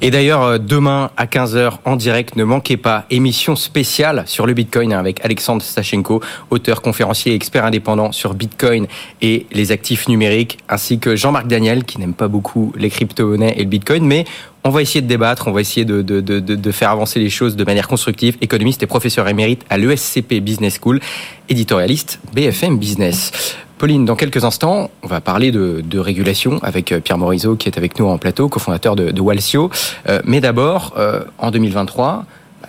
Et 0.00 0.10
d'ailleurs, 0.10 0.42
euh, 0.42 0.58
demain 0.58 1.10
à 1.16 1.26
15h 1.26 1.78
en 1.84 1.96
direct, 1.96 2.36
ne 2.36 2.44
manquez 2.44 2.76
pas, 2.76 3.04
émission 3.10 3.56
spéciale 3.56 4.24
sur 4.26 4.46
le 4.46 4.54
Bitcoin 4.54 4.92
avec 4.92 5.24
Alexandre 5.24 5.62
Stachenko, 5.62 6.20
auteur, 6.50 6.82
conférencier, 6.82 7.34
expert 7.34 7.64
indépendant 7.64 8.12
sur 8.12 8.34
Bitcoin 8.34 8.86
et 9.22 9.46
les 9.52 9.72
actifs 9.72 10.08
numériques, 10.08 10.58
ainsi 10.68 10.98
que 10.98 11.16
Jean-Marc 11.16 11.46
Daniel, 11.46 11.84
qui 11.84 11.98
n'aime 11.98 12.14
pas 12.14 12.28
beaucoup 12.28 12.72
les 12.76 12.90
crypto-monnaies 12.90 13.54
et 13.56 13.62
le 13.62 13.68
Bitcoin, 13.68 14.04
mais 14.04 14.24
on 14.64 14.70
va 14.70 14.82
essayer 14.82 15.00
de 15.00 15.06
débattre, 15.06 15.48
on 15.48 15.52
va 15.52 15.60
essayer 15.60 15.84
de, 15.84 16.02
de, 16.02 16.72
faire 16.72 16.90
avancer 16.90 17.20
les 17.20 17.30
choses 17.30 17.56
de 17.56 17.64
manière 17.64 17.88
constructive. 17.88 18.36
Économiste 18.40 18.82
et 18.82 18.86
professeur 18.86 19.26
émérite 19.28 19.64
à 19.70 19.78
l'ESCP 19.78 20.40
Business 20.40 20.78
School, 20.82 21.00
éditorialiste 21.48 22.20
BFM 22.34 22.78
Business. 22.78 23.56
Pauline, 23.78 24.04
dans 24.04 24.16
quelques 24.16 24.44
instants, 24.44 24.90
on 25.02 25.06
va 25.06 25.20
parler 25.20 25.52
de, 25.52 25.98
régulation 25.98 26.58
avec 26.62 26.92
euh, 26.92 27.00
Pierre 27.00 27.18
Morisot 27.18 27.56
qui 27.56 27.68
est 27.68 27.78
avec 27.78 27.98
nous 27.98 28.06
en 28.06 28.18
plateau, 28.18 28.48
cofondateur 28.48 28.96
de, 28.96 29.10
de 29.10 29.20
Walsio. 29.20 29.70
Euh, 30.08 30.20
mais 30.24 30.40
d'abord, 30.40 30.94
euh, 30.98 31.22
en 31.38 31.50
2023, 31.50 32.24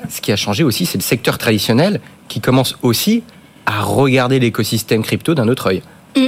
ce 0.09 0.21
qui 0.21 0.31
a 0.31 0.35
changé 0.35 0.63
aussi, 0.63 0.85
c'est 0.85 0.97
le 0.97 1.03
secteur 1.03 1.37
traditionnel 1.37 1.99
qui 2.27 2.39
commence 2.41 2.77
aussi 2.83 3.23
à 3.65 3.81
regarder 3.81 4.39
l'écosystème 4.39 5.01
crypto 5.01 5.33
d'un 5.33 5.47
autre 5.47 5.67
œil. 5.67 5.81
Mm. 6.15 6.27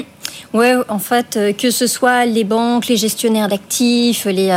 Ouais, 0.53 0.73
en 0.89 0.99
fait, 0.99 1.39
que 1.57 1.71
ce 1.71 1.87
soit 1.87 2.25
les 2.25 2.43
banques, 2.43 2.87
les 2.87 2.97
gestionnaires 2.97 3.47
d'actifs, 3.47 4.25
les, 4.25 4.51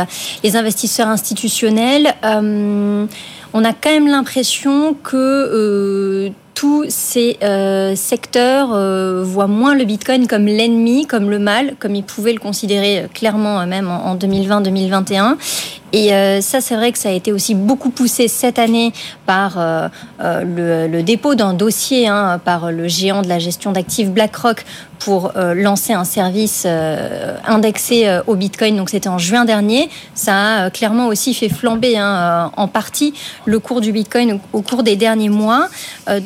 investisseurs 0.55 1.07
institutionnels, 1.07 2.13
on 2.21 3.63
a 3.63 3.71
quand 3.71 3.91
même 3.91 4.07
l'impression 4.07 4.93
que 4.93 6.31
tous 6.55 6.85
ces 6.87 7.37
euh, 7.43 7.95
secteurs 7.95 8.73
euh, 8.73 9.23
voient 9.23 9.47
moins 9.47 9.75
le 9.75 9.83
Bitcoin 9.83 10.25
comme 10.25 10.45
l'ennemi, 10.45 11.05
comme 11.05 11.29
le 11.29 11.37
mal, 11.37 11.75
comme 11.77 11.95
ils 11.95 12.03
pouvaient 12.03 12.33
le 12.33 12.39
considérer 12.39 13.01
euh, 13.01 13.07
clairement 13.13 13.67
même 13.67 13.89
en 13.89 14.15
2020-2021. 14.15 15.35
Et 15.97 16.09
ça, 16.41 16.59
c'est 16.59 16.75
vrai 16.75 16.91
que 16.91 16.97
ça 16.97 17.07
a 17.07 17.13
été 17.13 17.31
aussi 17.31 17.55
beaucoup 17.55 17.89
poussé 17.89 18.27
cette 18.27 18.59
année 18.59 18.91
par 19.25 19.57
le, 20.19 21.01
dépôt 21.01 21.35
d'un 21.35 21.53
dossier 21.53 22.07
hein, 22.07 22.39
par 22.43 22.71
le 22.71 22.87
géant 22.89 23.21
de 23.21 23.29
la 23.29 23.39
gestion 23.39 23.71
d'actifs 23.71 24.09
BlackRock 24.09 24.65
pour 24.99 25.31
lancer 25.35 25.93
un 25.93 26.03
service 26.03 26.67
indexé 27.47 28.19
au 28.27 28.35
Bitcoin. 28.35 28.75
Donc 28.75 28.89
c'était 28.89 29.07
en 29.07 29.17
juin 29.17 29.45
dernier. 29.45 29.89
Ça 30.15 30.65
a 30.65 30.69
clairement 30.69 31.07
aussi 31.07 31.33
fait 31.33 31.49
flamber 31.49 31.97
hein, 31.97 32.51
en 32.57 32.67
partie 32.67 33.13
le 33.45 33.59
cours 33.59 33.79
du 33.79 33.93
Bitcoin 33.93 34.39
au, 34.51 34.61
cours 34.61 34.83
des 34.83 34.97
derniers 34.97 35.29
mois. 35.29 35.69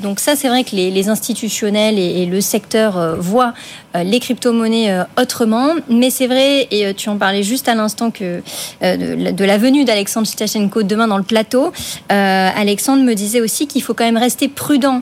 donc 0.02 0.20
ça, 0.20 0.36
c'est 0.36 0.48
vrai 0.48 0.64
que 0.64 0.76
les, 0.76 1.10
institutionnels 1.10 2.00
et, 2.00 2.26
le 2.26 2.42
secteur 2.42 2.98
euh, 2.98 3.16
voient 3.16 3.54
euh, 3.89 3.89
les 3.96 4.20
crypto-monnaies 4.20 4.92
euh, 4.92 5.04
autrement. 5.20 5.74
Mais 5.90 6.10
c'est 6.10 6.28
vrai, 6.28 6.68
et 6.72 6.94
tu 6.94 7.10
en 7.10 7.18
parlais 7.18 7.44
juste 7.44 7.68
à 7.68 7.76
l'instant 7.76 8.12
que 8.12 8.42
de, 8.82 9.44
la 9.44 9.58
venue 9.58 9.86
d'Alexandre 9.86 10.28
Stachenko 10.28 10.84
demain 10.84 11.08
dans 11.08 11.18
le 11.18 11.24
plateau, 11.24 11.72
Alexandre 12.10 13.04
me 13.04 13.14
disait 13.14 13.42
aussi 13.42 13.68
qu'il 13.68 13.82
faut 13.82 13.94
quand 13.94 14.06
même 14.06 14.18
rester 14.18 14.48
prudent 14.48 15.02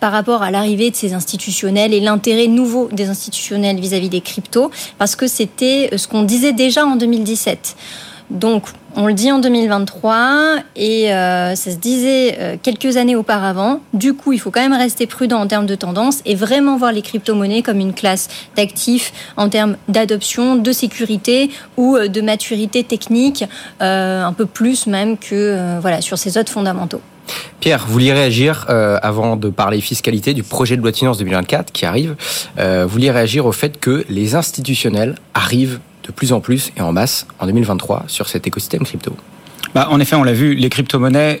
par 0.00 0.12
rapport 0.12 0.42
à 0.42 0.50
l'arrivée 0.50 0.90
de 0.90 0.96
ces 0.96 1.14
institutionnels 1.14 1.92
et 1.92 2.00
l'intérêt 2.00 2.46
nouveau 2.46 2.88
des 2.92 3.08
institutionnels 3.08 3.78
vis-à-vis 3.78 4.06
-vis 4.06 4.10
des 4.10 4.20
cryptos, 4.20 4.70
parce 4.98 5.16
que 5.16 5.26
c'était 5.26 5.90
ce 5.96 6.08
qu'on 6.08 6.22
disait 6.22 6.52
déjà 6.52 6.86
en 6.86 6.96
2017. 6.96 7.76
Donc, 8.32 8.64
on 8.96 9.06
le 9.06 9.14
dit 9.14 9.30
en 9.30 9.38
2023 9.38 10.56
et 10.74 11.12
euh, 11.12 11.54
ça 11.54 11.70
se 11.70 11.76
disait 11.76 12.36
euh, 12.38 12.56
quelques 12.62 12.96
années 12.96 13.14
auparavant. 13.14 13.80
Du 13.92 14.14
coup, 14.14 14.32
il 14.32 14.38
faut 14.38 14.50
quand 14.50 14.62
même 14.62 14.72
rester 14.72 15.06
prudent 15.06 15.38
en 15.38 15.46
termes 15.46 15.66
de 15.66 15.74
tendance 15.74 16.20
et 16.24 16.34
vraiment 16.34 16.78
voir 16.78 16.92
les 16.92 17.02
crypto-monnaies 17.02 17.62
comme 17.62 17.78
une 17.78 17.92
classe 17.92 18.28
d'actifs 18.56 19.12
en 19.36 19.50
termes 19.50 19.76
d'adoption, 19.88 20.56
de 20.56 20.72
sécurité 20.72 21.50
ou 21.76 21.96
euh, 21.96 22.08
de 22.08 22.20
maturité 22.22 22.84
technique, 22.84 23.44
un 23.80 24.32
peu 24.32 24.46
plus 24.46 24.86
même 24.86 25.18
que 25.18 25.78
voilà 25.80 26.00
sur 26.00 26.16
ces 26.16 26.38
autres 26.38 26.50
fondamentaux. 26.50 27.00
Pierre, 27.60 27.84
vous 27.86 27.92
vouliez 27.92 28.12
réagir 28.12 28.66
avant 28.68 29.36
de 29.36 29.48
parler 29.48 29.80
fiscalité 29.80 30.34
du 30.34 30.42
projet 30.42 30.76
de 30.76 30.82
loi 30.82 30.90
de 30.90 30.96
finances 30.96 31.18
2024 31.18 31.72
qui 31.72 31.84
arrive. 31.84 32.16
vous 32.56 32.88
vouliez 32.88 33.10
réagir 33.10 33.46
au 33.46 33.52
fait 33.52 33.78
que 33.78 34.04
les 34.08 34.34
institutionnels 34.34 35.16
arrivent 35.34 35.80
de 36.02 36.12
plus 36.12 36.32
en 36.32 36.40
plus 36.40 36.72
et 36.76 36.80
en 36.80 36.92
masse 36.92 37.26
en 37.38 37.46
2023 37.46 38.04
sur 38.06 38.28
cet 38.28 38.46
écosystème 38.46 38.84
crypto 38.84 39.14
bah, 39.74 39.88
en 39.90 40.00
effet, 40.00 40.16
on 40.16 40.22
l'a 40.22 40.34
vu, 40.34 40.54
les 40.54 40.68
crypto-monnaies 40.68 41.40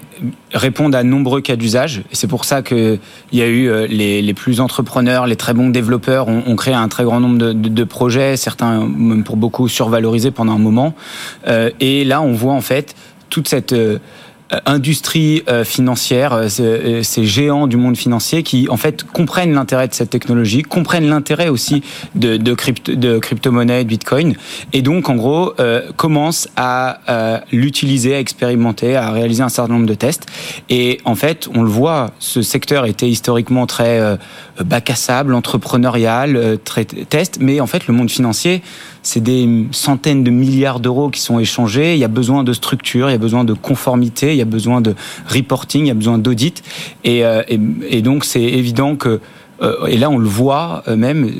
répondent 0.54 0.94
à 0.94 1.02
nombreux 1.02 1.42
cas 1.42 1.56
d'usage. 1.56 2.02
C'est 2.12 2.28
pour 2.28 2.46
ça 2.46 2.62
qu'il 2.62 2.98
y 3.32 3.42
a 3.42 3.46
eu 3.46 3.68
euh, 3.68 3.86
les, 3.86 4.34
plus 4.34 4.60
entrepreneurs, 4.60 5.26
les 5.26 5.36
très 5.36 5.52
bons 5.52 5.68
développeurs 5.68 6.28
ont, 6.28 6.56
créé 6.56 6.72
un 6.72 6.88
très 6.88 7.04
grand 7.04 7.20
nombre 7.20 7.52
de, 7.52 7.84
projets, 7.84 8.38
certains 8.38 8.86
même 8.86 9.22
pour 9.22 9.36
beaucoup 9.36 9.68
survalorisés 9.68 10.30
pendant 10.30 10.54
un 10.54 10.58
moment. 10.58 10.94
Euh, 11.46 11.70
et 11.80 12.04
là, 12.04 12.22
on 12.22 12.32
voit 12.32 12.54
en 12.54 12.62
fait 12.62 12.94
toute 13.28 13.48
cette... 13.48 13.72
Euh, 13.72 13.98
industrie 14.66 15.42
euh, 15.48 15.64
financière, 15.64 16.32
euh, 16.34 17.02
ces 17.02 17.24
géants 17.24 17.66
du 17.66 17.76
monde 17.76 17.96
financier 17.96 18.42
qui 18.42 18.68
en 18.68 18.76
fait 18.76 19.04
comprennent 19.04 19.54
l'intérêt 19.54 19.88
de 19.88 19.94
cette 19.94 20.10
technologie, 20.10 20.62
comprennent 20.62 21.08
l'intérêt 21.08 21.48
aussi 21.48 21.82
de, 22.14 22.36
de, 22.36 22.54
crypto, 22.54 22.94
de 22.94 23.18
crypto-monnaie, 23.18 23.84
de 23.84 23.88
Bitcoin, 23.88 24.34
et 24.72 24.82
donc 24.82 25.08
en 25.08 25.16
gros 25.16 25.54
euh, 25.60 25.82
commencent 25.96 26.48
à 26.56 27.00
euh, 27.08 27.38
l'utiliser, 27.52 28.14
à 28.14 28.18
expérimenter, 28.18 28.96
à 28.96 29.10
réaliser 29.10 29.42
un 29.42 29.48
certain 29.48 29.72
nombre 29.72 29.86
de 29.86 29.94
tests. 29.94 30.26
Et 30.68 31.00
en 31.04 31.14
fait, 31.14 31.48
on 31.54 31.62
le 31.62 31.70
voit, 31.70 32.12
ce 32.18 32.42
secteur 32.42 32.86
était 32.86 33.08
historiquement 33.08 33.66
très 33.66 34.00
euh, 34.00 34.16
bac 34.60 34.90
à 34.90 34.94
sable, 34.94 35.34
entrepreneurial, 35.34 36.58
très 36.64 36.84
test, 36.84 37.38
mais 37.40 37.60
en 37.60 37.66
fait 37.66 37.86
le 37.86 37.94
monde 37.94 38.10
financier 38.10 38.62
c'est 39.02 39.20
des 39.20 39.66
centaines 39.72 40.22
de 40.22 40.30
milliards 40.30 40.80
d'euros 40.80 41.10
qui 41.10 41.20
sont 41.20 41.38
échangés. 41.38 41.94
Il 41.94 41.98
y 41.98 42.04
a 42.04 42.08
besoin 42.08 42.44
de 42.44 42.52
structure, 42.52 43.10
il 43.10 43.12
y 43.12 43.16
a 43.16 43.18
besoin 43.18 43.44
de 43.44 43.52
conformité, 43.52 44.32
il 44.32 44.36
y 44.36 44.42
a 44.42 44.46
besoin 44.46 44.80
de 44.80 44.94
reporting, 45.26 45.84
il 45.84 45.88
y 45.88 45.90
a 45.90 45.94
besoin 45.94 46.18
d'audit. 46.18 46.62
Et, 47.04 47.24
euh, 47.24 47.42
donc, 48.02 48.24
c'est 48.24 48.42
évident 48.42 48.96
que 48.96 49.20
euh, 49.60 49.86
et 49.86 49.96
là, 49.96 50.10
on 50.10 50.18
le 50.18 50.28
voit 50.28 50.82
euh, 50.88 50.96
même, 50.96 51.30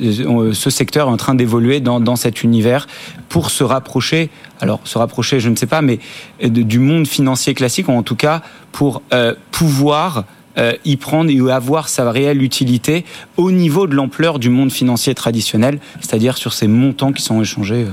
ce 0.53 0.69
secteur 0.69 1.07
est 1.07 1.11
en 1.11 1.17
train 1.17 1.35
d'évoluer 1.35 1.79
dans, 1.81 2.15
cet 2.15 2.43
univers 2.43 2.87
pour 3.27 3.49
se 3.49 3.63
rapprocher, 3.63 4.29
alors 4.61 4.79
se 4.85 4.97
rapprocher, 4.97 5.39
je 5.39 5.49
ne 5.49 5.55
sais 5.55 5.65
pas, 5.65 5.81
mais 5.81 5.99
du 6.41 6.79
monde 6.79 7.07
financier 7.07 7.53
classique, 7.53 7.89
ou 7.89 7.91
en 7.91 8.03
tout 8.03 8.15
cas 8.15 8.41
pour 8.71 9.01
euh, 9.13 9.33
pouvoir 9.51 10.23
euh, 10.57 10.73
y 10.85 10.97
prendre 10.97 11.29
et 11.29 11.51
avoir 11.51 11.89
sa 11.89 12.09
réelle 12.11 12.41
utilité 12.41 13.05
au 13.37 13.51
niveau 13.51 13.87
de 13.87 13.95
l'ampleur 13.95 14.39
du 14.39 14.49
monde 14.49 14.71
financier 14.71 15.15
traditionnel, 15.15 15.79
c'est-à-dire 15.99 16.37
sur 16.37 16.53
ces 16.53 16.67
montants 16.67 17.11
qui 17.11 17.21
sont 17.21 17.41
échangés. 17.41 17.83
Euh. 17.83 17.91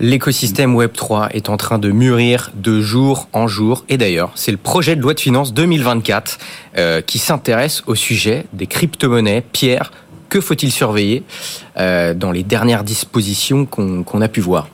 L'écosystème 0.00 0.76
Web3 0.76 1.30
est 1.30 1.48
en 1.48 1.56
train 1.56 1.78
de 1.78 1.90
mûrir 1.90 2.50
de 2.56 2.80
jour 2.80 3.28
en 3.32 3.46
jour. 3.46 3.84
Et 3.88 3.96
d'ailleurs, 3.96 4.32
c'est 4.34 4.50
le 4.50 4.56
projet 4.56 4.96
de 4.96 5.00
loi 5.00 5.14
de 5.14 5.20
finances 5.20 5.54
2024 5.54 6.38
euh, 6.76 7.00
qui 7.00 7.18
s'intéresse 7.18 7.84
au 7.86 7.94
sujet 7.94 8.46
des 8.52 8.66
crypto-monnaies. 8.66 9.44
Pierre, 9.52 9.92
que 10.28 10.40
faut-il 10.40 10.72
surveiller? 10.72 11.22
Euh, 11.76 12.14
dans 12.14 12.30
les 12.30 12.42
dernières 12.42 12.84
dispositions 12.84 13.66
qu'on 13.66 14.04
qu 14.04 14.22
a 14.22 14.28
pu 14.28 14.40
voir 14.40 14.68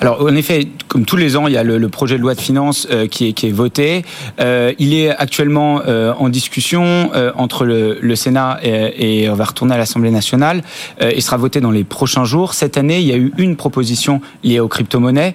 alors 0.00 0.22
en 0.22 0.36
effet, 0.36 0.68
comme 0.86 1.04
tous 1.04 1.16
les 1.16 1.36
ans, 1.36 1.48
il 1.48 1.54
y 1.54 1.56
a 1.56 1.64
le, 1.64 1.88
projet 1.88 2.16
de 2.16 2.22
loi 2.22 2.34
de 2.34 2.40
finances 2.40 2.86
euh, 2.90 3.06
qui, 3.08 3.26
est, 3.28 3.50
voté. 3.50 4.04
Euh, 4.38 4.72
il 4.78 4.94
est 4.94 5.10
actuellement 5.10 5.82
en 5.86 6.28
discussion 6.28 7.10
entre 7.36 7.64
le, 7.64 8.14
Sénat 8.14 8.60
et, 8.62 9.28
on 9.28 9.34
va 9.34 9.44
retourner 9.44 9.74
à 9.74 9.78
l'Assemblée 9.78 10.10
nationale. 10.10 10.62
Il 11.00 11.20
sera 11.22 11.36
voté 11.36 11.60
dans 11.60 11.70
les 11.70 11.84
prochains 11.84 12.24
jours. 12.24 12.54
Cette 12.54 12.76
année, 12.76 13.00
il 13.00 13.06
y 13.06 13.12
a 13.12 13.16
eu 13.16 13.32
une 13.38 13.56
proposition 13.56 14.20
liée 14.44 14.60
aux 14.60 14.68
crypto-monnaies. 14.68 15.34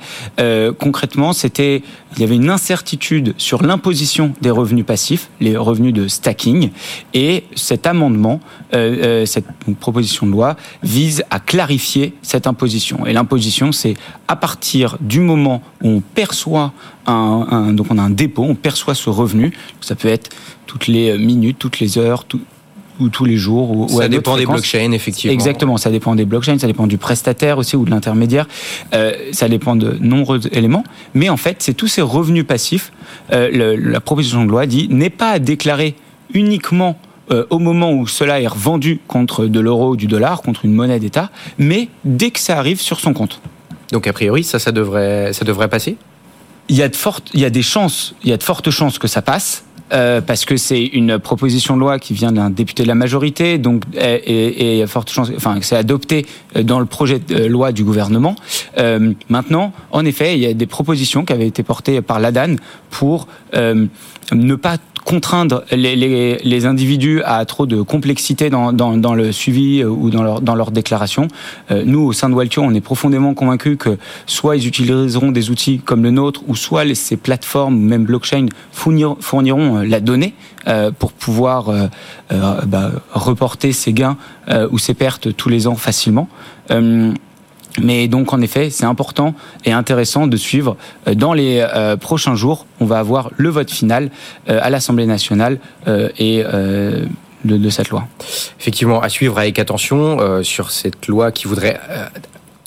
concrètement, 0.80 1.34
c'était 1.34 1.84
il 2.16 2.22
y 2.22 2.24
avait 2.24 2.36
une 2.36 2.50
incertitude 2.50 3.34
sur 3.38 3.64
l'imposition 3.64 4.34
des 4.42 4.50
revenus 4.50 4.86
passifs, 4.86 5.30
les 5.40 5.56
revenus 5.56 5.94
de 5.94 6.08
stacking, 6.08 6.72
et 7.14 7.44
cet 7.56 7.88
amendement, 7.88 8.40
cette 8.72 9.46
proposition 9.80 10.26
de 10.26 10.32
loi 10.32 10.56
vise 10.84 11.11
à 11.30 11.40
clarifier 11.40 12.14
cette 12.22 12.48
imposition. 12.48 13.06
Et 13.06 13.14
l'imposition, 13.14 13.72
c'est 13.72 13.96
à 14.28 14.36
partir 14.36 14.98
du 15.02 15.20
moment 15.20 15.62
où 15.82 15.90
on 15.90 16.02
perçoit 16.02 16.74
un, 17.08 17.48
un, 17.50 17.74
donc 17.74 17.88
on 17.90 17.98
a 17.98 18.02
un 18.02 18.10
dépôt, 18.10 18.44
on 18.44 18.56
perçoit 18.56 18.96
ce 18.96 19.10
revenu. 19.10 19.54
Ça 19.82 19.96
peut 19.96 20.08
être 20.08 20.30
toutes 20.66 20.88
les 20.88 21.18
minutes, 21.18 21.58
toutes 21.60 21.80
les 21.80 21.98
heures, 21.98 22.26
tout, 22.26 22.40
ou 23.00 23.10
tous 23.10 23.26
les 23.26 23.38
jours. 23.38 23.72
Ou, 23.72 23.90
ça 23.90 24.08
dépend 24.08 24.38
des 24.38 24.46
blockchains, 24.46 24.92
effectivement. 24.92 25.34
Exactement, 25.34 25.78
ça 25.78 25.90
dépend 25.90 26.16
des 26.16 26.26
blockchains, 26.26 26.60
ça 26.60 26.68
dépend 26.68 26.88
du 26.88 26.98
prestataire 26.98 27.58
aussi 27.58 27.76
ou 27.76 27.86
de 27.86 27.90
l'intermédiaire. 27.90 28.48
Euh, 28.94 29.14
ça 29.32 29.50
dépend 29.50 29.76
de 29.76 29.98
nombreux 30.00 30.42
éléments. 30.52 30.84
Mais 31.14 31.30
en 31.30 31.38
fait, 31.38 31.58
c'est 31.60 31.74
tous 31.74 31.88
ces 31.88 32.02
revenus 32.02 32.46
passifs. 32.46 32.92
Euh, 33.32 33.50
le, 33.52 33.76
la 33.76 34.00
proposition 34.00 34.46
de 34.46 34.50
loi 34.50 34.66
dit 34.66 34.88
n'est 34.90 35.10
pas 35.10 35.32
à 35.32 35.40
déclarer 35.40 35.96
uniquement 36.34 36.98
euh, 37.30 37.46
au 37.50 37.60
moment 37.60 37.92
où 37.94 38.08
cela 38.08 38.42
est 38.42 38.48
revendu 38.48 39.00
contre 39.08 39.46
de 39.46 39.60
l'euro 39.60 39.92
ou 39.92 39.96
du 39.96 40.08
dollar, 40.08 40.42
contre 40.42 40.66
une 40.66 40.74
monnaie 40.74 41.00
d'État, 41.00 41.30
mais 41.58 41.90
dès 42.04 42.32
que 42.32 42.40
ça 42.40 42.58
arrive 42.58 42.82
sur 42.82 43.00
son 43.00 43.14
compte. 43.14 43.42
Donc 43.92 44.08
a 44.08 44.14
priori, 44.14 44.44
ça, 44.44 44.58
ça 44.60 44.72
devrait, 44.72 45.34
ça 45.34 45.46
devrait 45.46 45.68
passer? 45.68 45.98
Il 46.70 46.76
y, 46.78 46.84
a 46.84 46.90
de 46.90 46.96
fortes, 46.96 47.30
il 47.34 47.42
y 47.42 47.46
a 47.46 47.50
des 47.50 47.62
chances, 47.62 48.16
il 48.24 48.30
y 48.30 48.34
a 48.34 48.38
de 48.38 48.44
fortes 48.44 48.70
chances 48.70 48.98
que 48.98 49.08
ça 49.08 49.22
passe. 49.22 49.66
Euh, 49.94 50.22
parce 50.22 50.46
que 50.46 50.56
c'est 50.56 50.82
une 50.82 51.20
proposition 51.20 51.76
de 51.76 51.82
loi 51.82 52.00
qui 52.00 52.14
vient 52.14 52.32
d'un 52.32 52.50
député 52.50 52.84
de 52.84 52.88
la 52.88 52.96
majorité, 52.96 53.58
donc 53.58 53.84
et, 53.94 54.80
et 54.80 54.88
forte 54.88 55.12
chance, 55.12 55.30
enfin 55.36 55.58
c'est 55.62 55.76
adopté 55.76 56.26
dans 56.56 56.80
le 56.80 56.86
projet 56.86 57.20
de 57.20 57.44
loi 57.44 57.74
du 57.74 57.84
gouvernement. 57.84 58.36
Euh, 58.78 59.12
maintenant, 59.28 59.74
en 59.92 60.06
effet, 60.06 60.36
il 60.36 60.40
y 60.40 60.46
a 60.46 60.54
des 60.54 60.66
propositions 60.66 61.26
qui 61.26 61.34
avaient 61.34 61.48
été 61.48 61.62
portées 61.62 62.02
par 62.02 62.22
l'ADAN 62.22 62.56
pour 62.90 63.28
euh, 63.54 63.88
ne 64.32 64.56
pas 64.56 64.78
contraindre 65.06 65.64
les, 65.72 65.96
les, 65.96 66.38
les, 66.38 66.66
individus 66.66 67.22
à 67.24 67.44
trop 67.46 67.66
de 67.66 67.82
complexité 67.82 68.50
dans, 68.50 68.72
dans, 68.74 68.98
dans 68.98 69.14
le 69.14 69.32
suivi 69.32 69.84
ou 69.84 70.10
dans 70.10 70.24
leur, 70.24 70.42
dans 70.42 70.56
leur 70.56 70.72
déclaration. 70.72 71.28
Euh, 71.72 71.84
nous, 71.86 72.02
au 72.02 72.14
sein 72.14 72.30
de 72.30 72.36
Waltio, 72.36 72.62
on 72.62 72.74
est 72.74 72.82
profondément 72.82 73.34
convaincus 73.34 73.78
que 73.80 73.98
soit 74.26 74.58
ils 74.58 74.68
utiliseront 74.68 75.32
des 75.32 75.50
outils 75.50 75.80
comme 75.80 76.04
le 76.04 76.12
nôtre, 76.12 76.42
ou 76.48 76.56
soit 76.56 76.82
ces 76.96 77.18
plateformes, 77.18 77.78
même 77.80 78.06
blockchain, 78.06 78.48
fournir, 78.72 79.16
fourniront 79.20 79.78
euh, 79.78 79.84
la 79.86 80.00
donnée 80.00 80.34
euh, 80.68 80.92
pour 80.92 81.12
pouvoir 81.12 81.70
euh, 81.70 81.88
euh, 82.32 82.62
bah, 82.68 82.92
reporter 83.14 83.72
ces 83.72 83.94
gains 83.94 84.18
ou 84.72 84.78
ces 84.78 84.94
pertes 84.94 85.36
tous 85.36 85.50
les 85.50 85.66
ans 85.68 85.76
facilement. 85.76 86.28
Mais 87.80 88.08
donc, 88.08 88.34
en 88.34 88.42
effet, 88.42 88.70
c'est 88.70 88.86
important 88.86 89.34
et 89.66 89.72
intéressant 89.72 90.28
de 90.28 90.38
suivre. 90.38 90.76
Euh, 91.08 91.16
dans 91.16 91.34
les 91.34 91.60
euh, 91.60 91.96
prochains 91.98 92.36
jours, 92.36 92.66
on 92.80 92.86
va 92.86 93.00
avoir 93.00 93.32
le 93.38 93.50
vote 93.50 93.72
final 93.72 94.10
euh, 94.50 94.60
à 94.62 94.70
l'Assemblée 94.70 95.06
nationale 95.06 95.60
et 96.18 96.44
de, 97.44 97.70
cette 97.70 97.90
loi. 97.90 98.08
Effectivement, 98.60 99.02
à 99.02 99.10
suivre 99.10 99.40
avec 99.40 99.58
attention 99.60 100.44
sur 100.44 100.72
cette 100.72 101.08
loi 101.08 101.32
qui 101.32 101.48
voudrait 101.48 101.80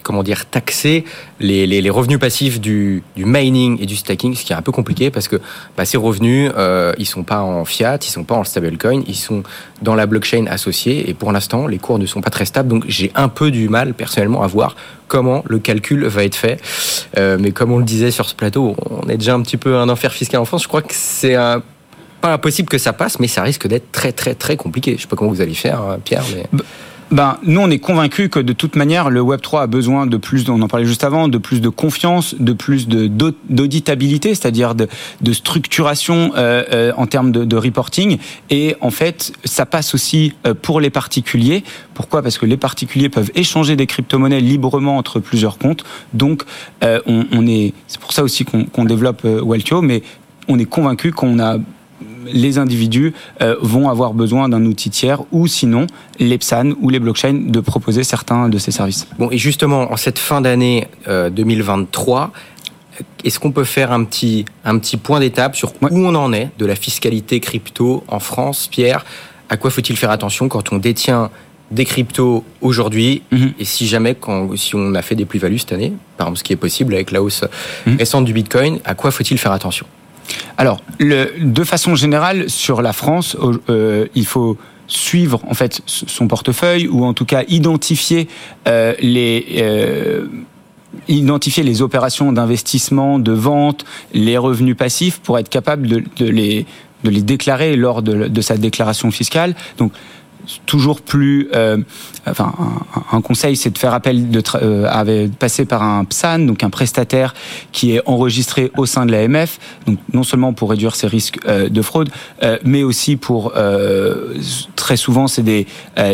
comment 0.05 0.23
dire, 0.23 0.47
taxer 0.47 1.05
les, 1.41 1.67
les, 1.67 1.91
revenus 1.91 2.21
passifs 2.21 2.61
du, 2.61 3.03
du, 3.17 3.25
mining 3.25 3.83
et 3.83 3.87
du 3.87 3.97
stacking, 3.97 4.37
ce 4.37 4.45
qui 4.45 4.53
est 4.53 4.57
un 4.57 4.63
peu 4.63 4.71
compliqué 4.71 5.11
parce 5.11 5.27
que 5.27 5.41
bah, 5.77 5.85
ces 5.85 5.97
revenus, 5.97 6.53
euh, 6.57 6.93
ils 6.99 7.07
sont 7.07 7.25
pas 7.25 7.41
en 7.41 7.65
fiat, 7.65 7.99
ils 8.01 8.11
sont 8.11 8.23
pas 8.23 8.37
en 8.37 8.45
stablecoin, 8.45 9.03
ils 9.09 9.17
sont 9.17 9.43
dans 9.83 9.97
la 9.97 10.07
blockchain 10.07 10.47
associée 10.47 11.11
et 11.11 11.15
pour 11.15 11.33
l'instant, 11.33 11.67
les 11.67 11.79
cours 11.79 11.99
ne 11.99 12.07
sont 12.07 12.21
pas 12.21 12.31
très 12.31 12.45
stables. 12.45 12.69
Donc 12.69 12.85
j'ai 12.87 13.11
un 13.17 13.29
peu 13.29 13.51
du 13.51 13.69
mal 13.69 13.95
personnellement 13.95 14.43
à 14.43 14.47
voir 14.47 14.77
comment 15.09 15.43
le 15.49 15.59
calcul 15.59 16.05
va 16.05 16.25
être 16.25 16.37
fait. 16.37 16.61
Euh, 17.19 17.39
mais 17.41 17.51
comme 17.51 17.73
on 17.73 17.79
le 17.79 17.85
disait 17.85 18.11
sur 18.11 18.29
ce 18.29 18.35
plateau, 18.35 18.77
on 18.91 19.09
est 19.09 19.17
déjà 19.17 19.35
un 19.35 19.43
petit 19.43 19.57
peu 19.57 19.77
un 19.77 19.89
enfer 19.89 20.13
fiscal 20.13 20.41
en 20.41 20.45
France. 20.45 20.63
Je 20.63 20.69
crois 20.69 20.83
que 20.83 20.95
c'est 20.95 21.35
pas 22.21 22.33
impossible 22.33 22.69
que 22.69 22.79
ça 22.79 22.93
passe, 22.93 23.19
mais 23.21 23.29
ça 23.29 23.43
risque 23.43 23.67
d'être 23.67 23.91
très 23.91 24.13
très 24.13 24.35
très 24.35 24.57
compliqué. 24.57 24.95
Je 24.97 25.03
sais 25.03 25.09
pas 25.09 25.17
comment 25.17 25.31
vous 25.31 25.41
allez 25.41 25.55
faire, 25.55 25.81
hein, 25.81 25.99
Pierre. 26.05 26.25
Mais... 26.35 26.61
Ben, 27.15 27.39
nous, 27.45 27.61
on 27.61 27.71
est 27.71 27.79
convaincus 27.79 28.29
que 28.29 28.41
de 28.41 28.53
toute 28.53 28.75
manière, 28.75 29.09
le 29.09 29.21
Web 29.21 29.41
3 29.41 29.63
a 29.63 29.67
besoin 29.69 30.05
de 30.05 30.17
plus, 30.17 30.49
on 30.49 30.61
en 30.61 30.67
parlait 30.67 30.85
juste 30.85 31.05
avant, 31.05 31.29
de 31.29 31.39
plus 31.39 31.61
de 31.61 31.69
confiance, 31.69 32.35
de 32.41 32.53
plus 32.53 32.89
d'auditabilité, 32.89 34.35
c'est-à-dire 34.35 34.75
de, 34.75 34.89
structuration 35.33 36.33
euh, 36.35 36.65
euh, 36.73 36.93
en 36.97 37.07
termes 37.07 37.31
de, 37.31 37.57
reporting. 37.57 38.19
Et 38.51 38.75
en 38.81 38.91
fait, 38.91 39.33
ça 39.45 39.65
passe 39.65 39.95
aussi 39.95 40.33
euh, 40.45 40.55
pour 40.61 40.81
les 40.81 40.91
particuliers. 40.91 41.63
Pourquoi? 41.95 42.21
Parce 42.21 42.37
que 42.37 42.47
les 42.47 42.57
particuliers 42.57 43.11
peuvent 43.11 43.31
échanger 43.37 43.77
des 43.77 43.87
crypto-monnaies 43.87 44.41
librement 44.41 44.97
entre 44.97 45.21
plusieurs 45.21 45.57
comptes. 45.57 45.85
Donc, 46.15 46.43
euh, 46.83 46.99
on, 47.07 47.47
est, 47.47 47.75
c'est 47.87 48.01
pour 48.01 48.13
ça 48.13 48.25
aussi 48.25 48.45
qu'on 48.45 48.65
qu 48.65 48.85
développe 48.87 49.25
euh, 49.25 49.41
Weltio, 49.41 49.83
mais 49.83 50.03
on 50.49 50.59
est 50.59 50.65
convaincu 50.65 51.13
qu'on 51.13 51.39
a 51.39 51.59
les 52.27 52.59
individus 52.59 53.13
euh, 53.43 53.57
vont 53.61 53.89
avoir 53.89 54.15
besoin 54.15 54.49
d'un 54.49 54.65
outil 54.65 54.91
tiers 54.91 55.21
ou 55.33 55.47
sinon 55.47 55.87
l'EPSAN 56.19 56.71
ou 56.81 56.89
les 56.89 56.99
blockchains 56.99 57.35
de 57.47 57.61
proposer 57.61 58.03
certains 58.05 58.49
de 58.49 58.59
ces 58.59 58.71
services. 58.71 59.07
Bon, 59.19 59.31
et 59.31 59.39
justement, 59.39 59.93
en 59.93 59.97
cette 59.97 60.19
fin 60.19 60.41
d'année 60.41 60.89
euh, 61.09 61.31
2023, 61.31 62.33
Est-ce 63.25 63.41
qu'on 63.41 63.51
peut 63.51 63.65
faire 63.65 63.91
un 63.91 64.05
petit, 64.05 64.45
un 64.65 64.79
petit 64.79 64.97
point 64.97 65.19
d'étape 65.19 65.57
sur 65.57 65.73
où 65.83 65.89
on 65.91 66.15
en 66.15 66.33
est 66.33 66.51
de 66.59 66.65
la 66.67 66.77
fiscalité 66.77 67.41
crypto 67.41 68.05
en 68.07 68.21
France, 68.21 68.69
Pierre? 68.71 69.05
À 69.49 69.57
quoi 69.57 69.71
faut-il 69.71 69.97
faire 69.97 70.11
attention 70.11 70.49
quand 70.49 70.73
on 70.73 70.79
détient 70.79 71.31
des 71.73 71.85
cryptos 71.87 72.45
aujourd'hui 72.61 73.23
Mhm. 73.33 73.53
et 73.59 73.65
si 73.65 73.87
jamais, 73.89 74.15
quand, 74.15 74.57
si 74.57 74.77
on 74.77 74.95
a 74.95 75.03
fait 75.03 75.17
des 75.17 75.25
plus-values 75.25 75.59
cette 75.59 75.73
année, 75.73 75.93
par 76.17 76.27
exemple 76.29 76.39
ce 76.39 76.45
qui 76.45 76.53
est 76.53 76.57
possible 76.57 76.95
avec 76.95 77.11
la 77.11 77.21
hausse 77.23 77.45
Mhm. 77.87 77.97
récente 77.99 78.25
du 78.27 78.33
Bitcoin, 78.33 78.79
à 78.85 78.95
quoi 78.95 79.11
faut-il 79.11 79.39
faire 79.39 79.53
attention? 79.53 79.87
Alors, 80.57 80.81
de 81.01 81.65
façon 81.65 81.95
générale, 81.95 82.49
sur 82.49 82.83
la 82.83 82.93
France, 82.93 83.37
euh, 83.69 84.07
il 84.15 84.27
faut 84.27 84.57
suivre 84.87 85.41
en 85.49 85.55
fait 85.55 85.81
son 85.87 86.29
portefeuille 86.29 86.89
ou 86.89 87.05
en 87.05 87.15
tout 87.15 87.25
cas 87.25 87.43
identifier 87.49 88.29
euh, 88.69 88.95
les 89.01 89.47
euh, 89.57 90.27
identifier 91.09 91.63
les 91.63 91.83
opérations 91.83 92.33
d'investissement, 92.33 93.19
de 93.19 93.33
vente, 93.33 93.85
les 94.13 94.39
revenus 94.39 94.77
passifs 94.77 95.19
pour 95.19 95.39
être 95.39 95.49
capable 95.49 95.89
de, 95.89 96.05
les 96.27 96.67
déclarer 97.03 97.77
lors 97.77 98.03
de, 98.03 98.41
sa 98.41 98.57
déclaration 98.57 99.11
fiscale. 99.11 99.55
Toujours 100.67 101.01
plus, 101.01 101.49
euh, 101.55 101.79
enfin, 102.27 102.53
un, 103.13 103.21
conseil, 103.21 103.57
c'est 103.57 103.71
de 103.71 103.79
faire 103.79 103.95
appel, 103.95 104.31
de 104.31 104.43
euh, 104.57 105.29
passer 105.39 105.65
par 105.65 105.83
un 105.83 106.05
PSAN, 106.05 106.41
donc 106.41 106.63
un 106.63 106.71
prestataire 106.71 107.35
qui 107.73 107.93
est 107.93 108.03
enregistré 108.07 108.71
au 108.77 108.87
sein 108.87 109.07
de 109.07 109.13
l'AMF, 109.13 109.59
donc 109.87 109.99
non 110.13 110.23
seulement 110.23 110.53
pour 110.53 110.71
réduire 110.71 110.97
ses 110.97 111.07
risques 111.07 111.39
euh, 111.47 111.69
de 111.69 111.83
fraude, 111.83 112.11
mais 112.65 112.83
aussi 112.83 113.17
pour 113.17 113.53
très 114.77 114.97
souvent 114.97 115.27
c'est 115.29 115.43
des 115.43 115.67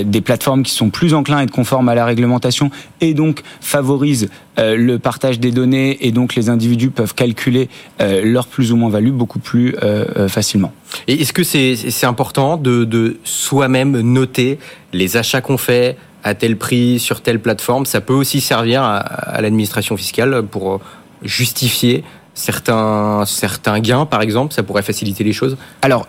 des 0.04 0.20
plateformes 0.20 0.62
qui 0.62 0.72
sont 0.72 0.90
plus 0.90 1.14
enclins 1.14 1.38
à 1.38 1.42
être 1.42 1.50
conformes 1.50 1.88
à 1.88 1.94
la 1.94 2.04
réglementation 2.04 2.70
et 3.00 3.14
donc 3.14 3.42
favorisent 3.60 4.28
le 4.76 4.99
partage 4.99 5.38
des 5.40 5.50
données 5.50 6.07
et 6.07 6.12
donc 6.12 6.35
les 6.35 6.49
individus 6.49 6.90
peuvent 6.90 7.14
calculer 7.14 7.69
euh, 8.00 8.23
leur 8.25 8.47
plus 8.47 8.73
ou 8.73 8.76
moins 8.76 8.90
value 8.90 9.11
beaucoup 9.11 9.38
plus 9.38 9.75
euh, 9.83 10.29
facilement. 10.29 10.73
Et 11.09 11.23
est-ce 11.23 11.33
que 11.33 11.45
c'est 11.45 12.07
important 12.07 12.57
de, 12.57 12.85
de 12.85 13.19
soi-même 13.25 14.00
noter 14.00 14.59
les 14.93 15.17
achats 15.17 15.40
qu'on 15.40 15.59
fait 15.59 15.97
à 16.25 16.35
tel 16.35 16.57
prix 16.57 16.99
sur 16.99 17.21
telle 17.21 17.40
plateforme? 17.40 17.87
Ça 17.87 18.00
peut 18.00 18.12
aussi 18.12 18.40
servir 18.40 18.83
à, 18.83 18.99
à 18.99 19.40
l'administration 19.40 19.97
fiscale 19.97 20.43
pour 20.50 20.81
justifier 21.23 22.05
certains 22.35 23.25
certains 23.26 23.81
gains, 23.81 24.07
par 24.07 24.23
exemple? 24.23 24.55
Ça 24.55 24.62
pourrait 24.62 24.83
faciliter 24.83 25.25
les 25.25 25.33
choses? 25.33 25.57
Alors. 25.83 26.07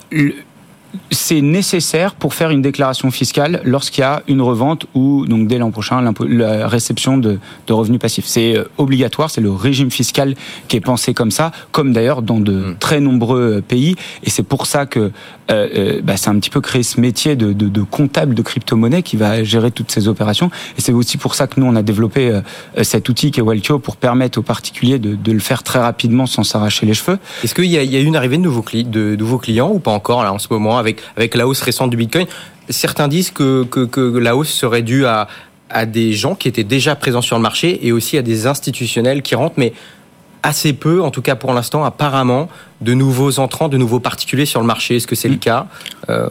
C'est 1.11 1.41
nécessaire 1.41 2.15
pour 2.15 2.33
faire 2.33 2.49
une 2.49 2.61
déclaration 2.61 3.11
fiscale 3.11 3.61
lorsqu'il 3.63 4.01
y 4.01 4.05
a 4.05 4.23
une 4.27 4.41
revente 4.41 4.85
ou 4.93 5.25
donc 5.25 5.47
dès 5.47 5.57
l'an 5.57 5.71
prochain 5.71 6.01
la 6.27 6.67
réception 6.67 7.17
de, 7.17 7.39
de 7.67 7.73
revenus 7.73 7.99
passifs. 7.99 8.25
C'est 8.25 8.57
obligatoire, 8.77 9.29
c'est 9.29 9.41
le 9.41 9.51
régime 9.51 9.91
fiscal 9.91 10.35
qui 10.67 10.77
est 10.77 10.81
pensé 10.81 11.13
comme 11.13 11.31
ça, 11.31 11.51
comme 11.71 11.93
d'ailleurs 11.93 12.21
dans 12.21 12.39
de 12.39 12.51
mmh. 12.51 12.75
très 12.79 12.99
nombreux 12.99 13.61
pays. 13.65 13.95
Et 14.23 14.29
c'est 14.29 14.43
pour 14.43 14.65
ça 14.65 14.85
que 14.85 15.11
euh, 15.49 16.01
bah, 16.03 16.17
c'est 16.17 16.29
un 16.29 16.39
petit 16.39 16.49
peu 16.49 16.61
créé 16.61 16.83
ce 16.83 16.99
métier 16.99 17.35
de, 17.35 17.53
de, 17.53 17.67
de 17.67 17.81
comptable 17.81 18.33
de 18.33 18.41
crypto-monnaie 18.41 19.03
qui 19.03 19.17
va 19.17 19.43
gérer 19.43 19.71
toutes 19.71 19.91
ces 19.91 20.07
opérations. 20.07 20.49
Et 20.77 20.81
c'est 20.81 20.93
aussi 20.93 21.17
pour 21.17 21.35
ça 21.35 21.47
que 21.47 21.59
nous 21.59 21.65
on 21.65 21.75
a 21.75 21.81
développé 21.81 22.29
euh, 22.29 22.83
cet 22.83 23.09
outil 23.09 23.31
qui 23.31 23.39
est 23.39 23.43
Waltio 23.43 23.79
pour 23.79 23.97
permettre 23.97 24.39
aux 24.39 24.43
particuliers 24.43 24.99
de, 24.99 25.15
de 25.15 25.31
le 25.31 25.39
faire 25.39 25.63
très 25.63 25.79
rapidement 25.79 26.25
sans 26.25 26.43
s'arracher 26.43 26.85
les 26.85 26.93
cheveux. 26.93 27.19
Est-ce 27.43 27.53
qu'il 27.53 27.65
y, 27.65 27.75
y, 27.75 27.77
a 27.77 27.99
eu 27.99 28.05
une 28.05 28.15
arrivée 28.15 28.37
de 28.37 28.43
nouveaux, 28.43 28.65
de 28.73 29.15
nouveaux 29.15 29.37
clients 29.37 29.71
ou 29.71 29.79
pas 29.79 29.91
encore 29.91 30.23
là 30.23 30.33
en 30.33 30.39
ce 30.39 30.47
moment 30.49 30.77
avec, 30.81 31.01
avec 31.15 31.35
la 31.35 31.47
hausse 31.47 31.61
récente 31.61 31.89
du 31.89 31.97
Bitcoin. 31.97 32.27
Certains 32.69 33.07
disent 33.07 33.31
que, 33.31 33.63
que, 33.63 33.85
que 33.85 34.01
la 34.17 34.35
hausse 34.35 34.51
serait 34.51 34.81
due 34.83 35.05
à, 35.05 35.27
à 35.69 35.85
des 35.85 36.11
gens 36.13 36.35
qui 36.35 36.49
étaient 36.49 36.65
déjà 36.65 36.95
présents 36.95 37.21
sur 37.21 37.37
le 37.37 37.41
marché 37.41 37.87
et 37.87 37.93
aussi 37.93 38.17
à 38.17 38.21
des 38.21 38.45
institutionnels 38.47 39.21
qui 39.21 39.35
rentrent, 39.35 39.55
mais 39.57 39.71
assez 40.43 40.73
peu, 40.73 41.03
en 41.03 41.11
tout 41.11 41.21
cas 41.21 41.35
pour 41.35 41.53
l'instant, 41.53 41.83
apparemment, 41.83 42.49
de 42.81 42.95
nouveaux 42.95 43.39
entrants, 43.39 43.69
de 43.69 43.77
nouveaux 43.77 43.99
particuliers 43.99 44.47
sur 44.47 44.59
le 44.59 44.65
marché. 44.65 44.95
Est-ce 44.95 45.05
que 45.05 45.15
c'est 45.15 45.29
le 45.29 45.35
cas? 45.35 45.67
Euh... 46.09 46.27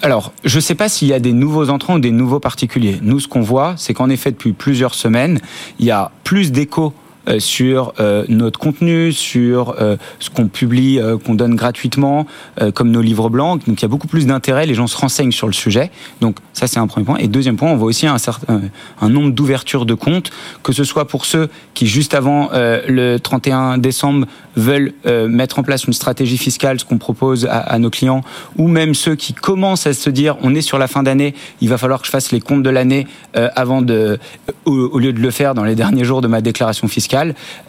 Alors, 0.00 0.32
je 0.42 0.56
ne 0.56 0.60
sais 0.62 0.74
pas 0.74 0.88
s'il 0.88 1.08
y 1.08 1.12
a 1.12 1.20
des 1.20 1.34
nouveaux 1.34 1.68
entrants 1.68 1.96
ou 1.96 2.00
des 2.00 2.12
nouveaux 2.12 2.40
particuliers. 2.40 2.98
Nous, 3.02 3.20
ce 3.20 3.28
qu'on 3.28 3.42
voit, 3.42 3.74
c'est 3.76 3.92
qu'en 3.92 4.08
effet, 4.08 4.30
depuis 4.30 4.54
plusieurs 4.54 4.94
semaines, 4.94 5.38
il 5.78 5.84
y 5.84 5.90
a 5.90 6.12
plus 6.24 6.50
d'échos 6.50 6.94
sur 7.38 7.94
euh, 8.00 8.24
notre 8.28 8.58
contenu, 8.58 9.12
sur 9.12 9.76
euh, 9.80 9.96
ce 10.18 10.30
qu'on 10.30 10.48
publie, 10.48 11.00
qu'on 11.24 11.34
donne 11.34 11.54
gratuitement, 11.54 12.26
comme 12.74 12.90
nos 12.90 13.00
livres 13.00 13.28
blancs. 13.28 13.62
Donc 13.66 13.80
il 13.80 13.82
y 13.82 13.84
a 13.84 13.88
beaucoup 13.88 14.06
plus 14.06 14.26
d'intérêt, 14.26 14.66
les 14.66 14.74
gens 14.74 14.86
se 14.86 14.96
renseignent 14.96 15.32
sur 15.32 15.46
le 15.46 15.52
sujet. 15.52 15.90
Donc 16.20 16.36
ça 16.52 16.66
c'est 16.66 16.78
un 16.78 16.86
premier 16.86 17.04
point. 17.04 17.16
Et 17.18 17.28
deuxième 17.28 17.56
point, 17.56 17.70
on 17.70 17.76
voit 17.76 17.88
aussi 17.88 18.06
un, 18.06 18.18
certain, 18.18 18.62
un 19.00 19.08
nombre 19.08 19.32
d'ouvertures 19.32 19.86
de 19.86 19.94
comptes, 19.94 20.30
que 20.62 20.72
ce 20.72 20.84
soit 20.84 21.06
pour 21.06 21.24
ceux 21.24 21.48
qui 21.74 21.86
juste 21.86 22.14
avant 22.14 22.50
le 22.52 23.18
31 23.18 23.78
décembre 23.78 24.26
veulent 24.56 24.92
mettre 25.28 25.58
en 25.58 25.62
place 25.62 25.84
une 25.84 25.92
stratégie 25.92 26.38
fiscale, 26.38 26.80
ce 26.80 26.84
qu'on 26.84 26.98
propose 26.98 27.46
à, 27.50 27.78
nos 27.78 27.90
clients, 27.90 28.22
ou 28.56 28.68
même 28.68 28.94
ceux 28.94 29.14
qui 29.14 29.32
commencent 29.32 29.86
à 29.86 29.94
se 29.94 30.10
dire 30.10 30.36
on 30.42 30.54
est 30.54 30.62
sur 30.62 30.78
la 30.78 30.88
fin 30.88 31.02
d'année, 31.02 31.34
il 31.60 31.68
va 31.68 31.78
falloir 31.78 32.00
que 32.00 32.06
je 32.06 32.12
fasse 32.12 32.32
les 32.32 32.40
comptes 32.40 32.62
de 32.62 32.70
l'année 32.70 33.06
avant 33.34 33.82
de, 33.82 34.18
au 34.64 34.98
lieu 34.98 35.12
de 35.12 35.20
le 35.20 35.30
faire 35.30 35.54
dans 35.54 35.64
les 35.64 35.74
derniers 35.74 36.04
jours 36.04 36.20
de 36.20 36.28
ma 36.28 36.40
déclaration 36.40 36.88
fiscale. 36.88 37.11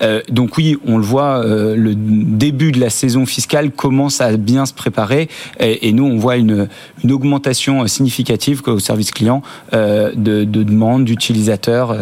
Euh, 0.02 0.22
donc 0.30 0.58
oui, 0.58 0.78
on 0.86 0.98
le 0.98 1.04
voit, 1.04 1.44
euh, 1.44 1.76
le 1.76 1.94
début 1.96 2.72
de 2.72 2.80
la 2.80 2.90
saison 2.90 3.26
fiscale 3.26 3.72
commence 3.72 4.22
à 4.22 4.36
bien 4.38 4.66
se 4.66 4.74
préparer 4.74 5.30
et, 5.60 5.92
nous, 5.94 6.06
on 6.06 6.18
voit 6.18 6.38
une, 6.38 6.68
augmentation 7.10 7.86
significative 7.88 8.62
au 8.68 8.80
service 8.80 9.12
client 9.12 9.42
euh, 9.74 10.12
de, 10.16 10.44
de 10.44 10.64
demandes 10.64 11.06
d'utilisateurs. 11.06 11.96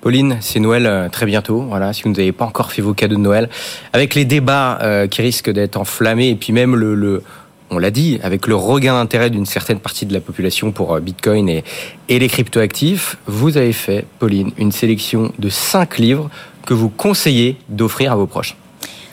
Pauline, 0.00 0.38
c'est 0.40 0.60
Noël 0.60 1.10
très 1.12 1.26
bientôt. 1.26 1.60
Voilà, 1.60 1.92
si 1.92 2.04
vous 2.04 2.10
n'avez 2.10 2.32
pas 2.32 2.46
encore 2.46 2.72
fait 2.72 2.80
vos 2.80 2.94
cadeaux 2.94 3.16
de 3.16 3.20
Noël, 3.20 3.50
avec 3.92 4.14
les 4.14 4.24
débats 4.24 4.78
euh, 4.80 5.06
qui 5.06 5.20
risquent 5.20 5.50
d'être 5.50 5.76
enflammés 5.76 6.30
et 6.30 6.36
puis 6.36 6.54
même 6.54 6.74
le 6.74 7.22
on 7.70 7.78
l'a 7.78 7.90
dit, 7.90 8.18
avec 8.22 8.46
le 8.46 8.54
regain 8.54 8.94
d'intérêt 8.94 9.30
d'une 9.30 9.46
certaine 9.46 9.78
partie 9.78 10.06
de 10.06 10.12
la 10.12 10.20
population 10.20 10.72
pour 10.72 10.98
Bitcoin 11.00 11.48
et, 11.48 11.64
les 12.08 12.28
cryptoactifs, 12.28 13.16
vous 13.26 13.56
avez 13.56 13.72
fait, 13.72 14.04
Pauline, 14.18 14.50
une 14.58 14.72
sélection 14.72 15.32
de 15.38 15.48
cinq 15.48 15.98
livres 15.98 16.30
que 16.66 16.74
vous 16.74 16.88
conseillez 16.88 17.56
d'offrir 17.68 18.12
à 18.12 18.16
vos 18.16 18.26
proches. 18.26 18.56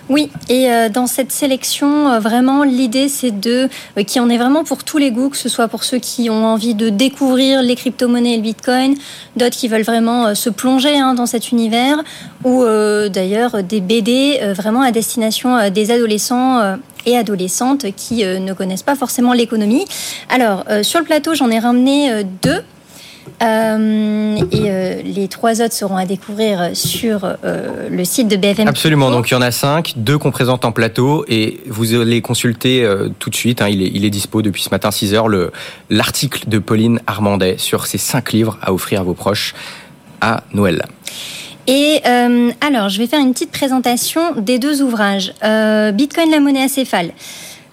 Oui, 0.10 0.30
et 0.48 0.72
euh, 0.72 0.88
dans 0.88 1.06
cette 1.06 1.34
sélection, 1.34 2.10
euh, 2.10 2.20
vraiment, 2.20 2.63
l'idée, 2.63 3.10
c'est 3.10 3.38
de 3.38 3.67
euh, 3.98 4.04
qui 4.04 4.22
en 4.22 4.30
est 4.30 4.38
vraiment 4.38 4.63
pour 4.63 4.86
tous 4.86 4.98
les 4.98 5.12
goûts, 5.12 5.30
que 5.30 5.36
ce 5.36 5.50
soit 5.50 5.67
pour 5.67 5.84
ceux 5.84 5.98
qui 5.98 6.30
ont 6.30 6.46
envie 6.46 6.76
de 6.76 6.88
découvrir 6.88 7.62
les 7.62 7.76
crypto-monnaies 7.76 8.36
et 8.36 8.38
le 8.38 8.41
Bitcoin, 8.41 8.96
d'autres 9.36 9.58
qui 9.58 9.67
veulent 9.67 9.82
vraiment 9.82 10.34
se 10.34 10.50
plonger 10.50 10.98
hein, 10.98 11.13
dans 11.13 11.26
cet 11.26 11.52
univers, 11.52 11.98
ou 12.46 12.63
d'ailleurs 13.10 13.63
des 13.63 13.82
BD 13.82 14.39
vraiment 14.56 14.82
à 14.82 14.91
destination 14.91 15.70
des 15.70 15.91
adolescents 15.91 16.78
et 17.08 17.17
adolescentes 17.17 17.88
qui 17.96 18.24
ne 18.24 18.54
connaissent 18.54 18.84
pas 18.84 18.96
forcément 18.96 19.34
l'économie. 19.34 19.86
Alors, 20.30 20.63
sur 20.84 21.00
le 21.00 21.06
plateau, 21.06 21.34
j'en 21.34 21.50
ai 21.50 21.58
ramené 21.58 22.24
deux. 22.43 22.62
Euh, 23.43 24.38
et 24.52 24.72
euh, 24.72 25.02
les 25.04 25.28
trois 25.28 25.62
autres 25.62 25.74
seront 25.74 25.98
à 25.98 26.06
découvrir 26.06 26.72
sur 26.74 27.24
euh, 27.24 27.89
le 27.89 28.04
site 28.04 28.28
de 28.28 28.36
BFM. 28.36 28.67
Absolument, 28.67 29.12
donc 29.12 29.30
il 29.30 29.34
y 29.34 29.38
en 29.38 29.41
a 29.41 29.52
cinq, 29.52 29.93
deux 29.96 30.17
qu'on 30.17 30.32
présente 30.32 30.65
en 30.65 30.72
plateau 30.72 31.26
et 31.28 31.60
vous 31.67 31.93
allez 31.93 32.22
consulter 32.22 32.84
euh, 32.84 33.10
tout 33.20 33.30
de 33.30 33.36
suite, 33.36 33.62
hein, 33.62 33.67
il, 33.70 33.84
est, 33.84 33.91
il 33.93 34.06
est 34.06 34.10
dispo 34.10 34.41
depuis 34.41 34.63
ce 34.63 34.70
matin 34.70 34.89
6h, 34.89 35.50
l'article 35.89 36.50
de 36.50 36.60
Pauline 36.60 37.00
Armandet 37.06 37.58
sur 37.58 37.86
ces 37.86 37.98
cinq 37.98 38.32
livres 38.34 38.58
à 38.62 38.74
offrir 38.74 39.02
à 39.02 39.04
vos 39.04 39.13
proches 39.13 39.54
à 40.22 40.43
Noël. 40.54 40.84
Et 41.67 41.99
euh, 42.06 42.51
alors, 42.62 42.88
je 42.88 42.97
vais 42.97 43.08
faire 43.08 43.19
une 43.19 43.34
petite 43.34 43.51
présentation 43.51 44.34
des 44.38 44.58
deux 44.58 44.82
ouvrages. 44.82 45.34
Euh, 45.43 45.91
Bitcoin, 45.91 46.32
la 46.32 46.39
monnaie 46.39 46.63
acéphale. 46.63 47.12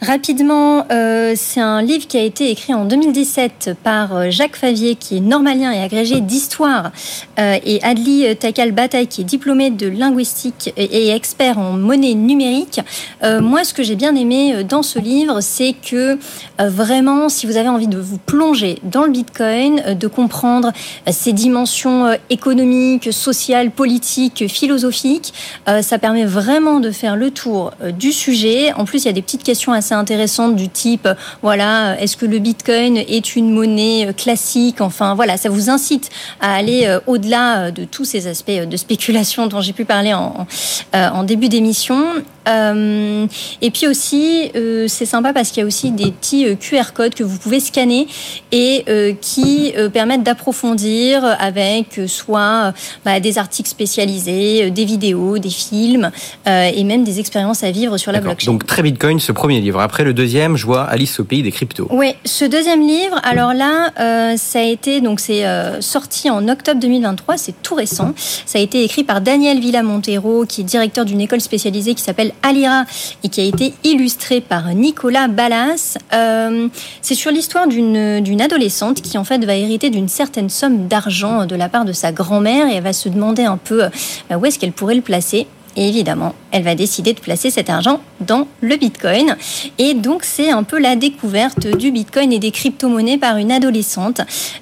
Rapidement, 0.06 0.86
euh, 0.90 1.32
c'est 1.34 1.60
un 1.60 1.80
livre 1.80 2.06
qui 2.06 2.18
a 2.18 2.22
été 2.22 2.50
écrit 2.50 2.74
en 2.74 2.84
2017 2.84 3.76
par 3.82 4.30
Jacques 4.30 4.56
Favier, 4.56 4.96
qui 4.96 5.16
est 5.16 5.20
normalien 5.20 5.72
et 5.72 5.80
agrégé 5.80 6.20
d'histoire, 6.20 6.90
euh, 7.38 7.56
et 7.64 7.82
Adli 7.82 8.36
Takal 8.36 8.72
Bataille, 8.72 9.06
qui 9.06 9.22
est 9.22 9.24
diplômé 9.24 9.70
de 9.70 9.88
linguistique 9.88 10.72
et, 10.76 11.10
expert 11.10 11.58
en 11.58 11.72
monnaie 11.72 12.14
numérique. 12.14 12.80
Euh, 13.22 13.40
moi, 13.40 13.64
ce 13.64 13.72
que 13.72 13.82
j'ai 13.82 13.94
bien 13.94 14.14
aimé 14.14 14.64
dans 14.64 14.82
ce 14.82 14.98
livre, 14.98 15.40
c'est 15.40 15.74
que 15.74 16.18
euh, 16.60 16.68
vraiment, 16.68 17.28
si 17.28 17.46
vous 17.46 17.56
avez 17.56 17.68
envie 17.68 17.88
de 17.88 17.98
vous 17.98 18.18
plonger 18.18 18.78
dans 18.82 19.04
le 19.04 19.10
Bitcoin, 19.10 19.82
euh, 19.86 19.94
de 19.94 20.06
comprendre 20.06 20.72
ses 21.10 21.32
dimensions 21.32 22.06
euh, 22.06 22.14
économiques, 22.30 23.12
sociales, 23.12 23.70
politiques, 23.70 24.48
philosophiques, 24.48 25.32
euh, 25.68 25.82
ça 25.82 25.98
permet 25.98 26.24
vraiment 26.24 26.80
de 26.80 26.90
faire 26.90 27.16
le 27.16 27.30
tour 27.30 27.72
euh, 27.82 27.90
du 27.90 28.12
sujet. 28.12 28.72
En 28.72 28.84
plus, 28.84 29.04
il 29.04 29.06
y 29.06 29.08
a 29.08 29.12
des 29.12 29.22
petites 29.22 29.42
questions 29.42 29.72
assez 29.72 29.93
intéressantes 29.94 30.56
du 30.56 30.68
type, 30.68 31.08
voilà, 31.42 32.00
est-ce 32.00 32.16
que 32.16 32.26
le 32.26 32.38
Bitcoin 32.38 32.96
est 32.96 33.36
une 33.36 33.50
monnaie 33.50 34.12
classique? 34.16 34.80
Enfin, 34.80 35.14
voilà, 35.14 35.36
ça 35.36 35.48
vous 35.48 35.70
incite 35.70 36.10
à 36.40 36.54
aller 36.54 36.84
euh, 36.86 37.00
au-delà 37.06 37.70
de 37.70 37.84
tous 37.84 38.04
ces 38.04 38.26
aspects 38.26 38.50
de 38.50 38.76
spéculation 38.76 39.46
dont 39.46 39.60
j'ai 39.60 39.72
pu 39.72 39.84
parler 39.84 40.14
en, 40.14 40.46
en, 40.92 40.98
en 40.98 41.22
début 41.22 41.48
d'émission. 41.48 42.04
et 42.46 43.70
puis 43.70 43.86
aussi, 43.86 44.50
c'est 44.86 45.06
sympa 45.06 45.32
parce 45.32 45.50
qu'il 45.50 45.62
y 45.62 45.64
a 45.64 45.66
aussi 45.66 45.92
des 45.92 46.10
petits 46.10 46.56
QR 46.58 46.92
codes 46.92 47.14
que 47.14 47.24
vous 47.24 47.38
pouvez 47.38 47.58
scanner 47.58 48.06
et 48.52 48.84
qui 49.22 49.72
permettent 49.94 50.22
d'approfondir 50.22 51.24
avec 51.38 52.00
soit 52.06 52.74
bah, 53.04 53.18
des 53.20 53.38
articles 53.38 53.70
spécialisés, 53.70 54.70
des 54.70 54.84
vidéos, 54.84 55.38
des 55.38 55.48
films 55.48 56.10
et 56.46 56.84
même 56.84 57.02
des 57.04 57.18
expériences 57.18 57.64
à 57.64 57.70
vivre 57.70 57.96
sur 57.96 58.12
la 58.12 58.20
blockchain. 58.20 58.52
Donc 58.52 58.66
très 58.66 58.82
Bitcoin, 58.82 59.20
ce 59.20 59.32
premier 59.32 59.60
livre. 59.60 59.73
Après 59.80 60.04
le 60.04 60.12
deuxième, 60.12 60.56
je 60.56 60.66
vois 60.66 60.82
Alice 60.82 61.20
au 61.20 61.24
pays 61.24 61.42
des 61.42 61.52
cryptos. 61.52 61.86
Oui, 61.90 62.14
ce 62.24 62.44
deuxième 62.44 62.86
livre, 62.86 63.20
alors 63.22 63.54
là, 63.54 63.90
euh, 63.98 64.36
ça 64.36 64.60
a 64.60 64.62
été 64.62 65.00
donc 65.00 65.20
c'est 65.20 65.46
euh, 65.46 65.80
sorti 65.80 66.30
en 66.30 66.48
octobre 66.48 66.80
2023, 66.80 67.36
c'est 67.36 67.62
tout 67.62 67.74
récent. 67.74 68.14
Ça 68.46 68.58
a 68.58 68.62
été 68.62 68.84
écrit 68.84 69.04
par 69.04 69.20
Daniel 69.20 69.60
Villa-Montero, 69.60 70.46
qui 70.46 70.62
est 70.62 70.64
directeur 70.64 71.04
d'une 71.04 71.20
école 71.20 71.40
spécialisée 71.40 71.94
qui 71.94 72.02
s'appelle 72.02 72.32
Alira 72.42 72.84
et 73.22 73.28
qui 73.28 73.40
a 73.40 73.44
été 73.44 73.74
illustré 73.84 74.40
par 74.40 74.74
Nicolas 74.74 75.28
Ballas. 75.28 75.98
Euh, 76.12 76.68
c'est 77.02 77.14
sur 77.14 77.30
l'histoire 77.30 77.66
d'une 77.66 78.40
adolescente 78.40 79.02
qui 79.02 79.18
en 79.18 79.24
fait 79.24 79.44
va 79.44 79.56
hériter 79.56 79.90
d'une 79.90 80.08
certaine 80.08 80.48
somme 80.50 80.88
d'argent 80.88 81.46
de 81.46 81.56
la 81.56 81.68
part 81.68 81.84
de 81.84 81.92
sa 81.92 82.12
grand-mère 82.12 82.68
et 82.68 82.76
elle 82.76 82.82
va 82.82 82.92
se 82.92 83.08
demander 83.08 83.44
un 83.44 83.56
peu 83.56 83.84
où 84.30 84.46
est-ce 84.46 84.58
qu'elle 84.58 84.72
pourrait 84.72 84.94
le 84.94 85.00
placer. 85.00 85.46
Évidemment, 85.76 86.34
elle 86.52 86.62
va 86.62 86.74
décider 86.74 87.14
de 87.14 87.20
placer 87.20 87.50
cet 87.50 87.68
argent 87.68 88.00
dans 88.20 88.46
le 88.60 88.76
Bitcoin. 88.76 89.36
Et 89.78 89.94
donc, 89.94 90.22
c'est 90.22 90.50
un 90.50 90.62
peu 90.62 90.78
la 90.78 90.94
découverte 90.94 91.66
du 91.66 91.90
Bitcoin 91.90 92.32
et 92.32 92.38
des 92.38 92.52
crypto-monnaies 92.52 93.18
par 93.18 93.38
une 93.38 93.50
adolescente 93.50 94.20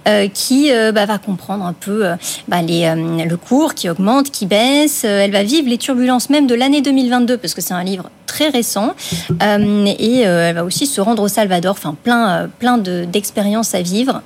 euh, 0.08 0.28
qui 0.32 0.72
euh, 0.72 0.90
bah, 0.90 1.04
va 1.04 1.18
comprendre 1.18 1.66
un 1.66 1.74
peu 1.74 2.06
euh, 2.06 2.16
bah, 2.48 2.62
les, 2.62 2.92
le 3.28 3.36
cours 3.36 3.74
qui 3.74 3.90
augmente, 3.90 4.30
qui 4.30 4.46
baisse. 4.46 5.04
elle 5.04 5.32
va 5.32 5.42
vivre 5.42 5.68
les 5.68 5.78
turbulences 5.78 6.30
même 6.30 6.46
de 6.46 6.54
l'année 6.54 6.80
2022 6.80 7.36
parce 7.36 7.52
que 7.52 7.60
c'est 7.60 7.74
un 7.74 7.84
livre 7.84 8.10
très 8.26 8.48
récent. 8.48 8.94
et 9.40 10.20
elle 10.20 10.54
va 10.54 10.64
aussi 10.64 10.86
se 10.86 11.00
rendre 11.00 11.22
au 11.22 11.28
Salvador. 11.28 11.72
Enfin, 11.72 11.94
plein, 12.02 12.48
plein 12.58 12.78
d'expériences 12.78 13.74
à 13.74 13.82
vivre. 13.82 14.22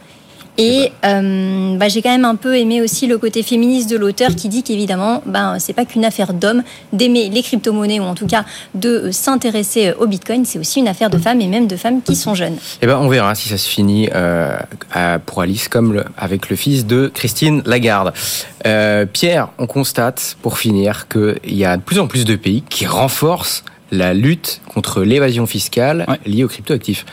Et 0.59 0.93
euh, 1.05 1.77
bah, 1.77 1.89
j'ai 1.89 2.01
quand 2.01 2.11
même 2.11 2.25
un 2.25 2.35
peu 2.35 2.57
aimé 2.57 2.81
aussi 2.81 3.07
le 3.07 3.19
côté 3.19 3.43
féministe 3.43 3.91
de 3.91 3.97
l'auteur 3.97 4.35
qui 4.35 4.49
dit 4.49 4.63
qu'évidemment, 4.63 5.23
bah, 5.27 5.57
c'est 5.59 5.75
pas 5.75 5.85
qu'une 5.85 6.05
affaire 6.05 6.33
d'hommes 6.33 6.63
d'aimer 6.93 7.29
les 7.29 7.43
crypto-monnaies 7.43 8.01
ou 8.01 8.05
en 8.05 8.15
tout 8.15 8.27
cas 8.27 8.45
de 8.75 8.89
euh, 8.89 9.13
s'intéresser 9.13 9.93
au 9.99 10.07
Bitcoin, 10.07 10.45
c'est 10.45 10.59
aussi 10.59 10.81
une 10.81 10.89
affaire 10.89 11.11
de 11.11 11.19
femmes 11.19 11.41
et 11.41 11.47
même 11.47 11.67
de 11.67 11.77
femmes 11.77 12.01
qui 12.03 12.17
sont 12.17 12.35
jeunes. 12.35 12.57
Eh 12.81 12.87
ben, 12.87 12.99
on 12.99 13.09
verra 13.09 13.35
si 13.35 13.49
ça 13.49 13.59
se 13.59 13.69
finit 13.69 14.09
euh, 14.15 14.57
pour 15.27 15.43
Alice 15.43 15.69
comme 15.69 16.05
avec 16.17 16.49
le 16.49 16.57
fils 16.57 16.87
de 16.87 17.11
Christine 17.13 17.63
Lagarde. 17.67 18.13
Pierre, 19.13 19.49
on 19.59 19.67
constate 19.67 20.37
pour 20.43 20.59
finir 20.59 21.07
qu'il 21.07 21.55
y 21.55 21.65
a 21.65 21.77
de 21.77 21.83
plus 21.83 22.01
en 22.01 22.09
plus 22.09 22.25
de 22.25 22.35
pays 22.35 22.63
qui 22.69 22.85
renforcent 22.85 23.63
la 23.93 24.15
lutte 24.15 24.61
contre 24.67 25.03
l'évasion 25.03 25.47
fiscale 25.47 26.07
liée 26.27 26.43
aux 26.43 26.49
cryptoactifs. 26.49 27.05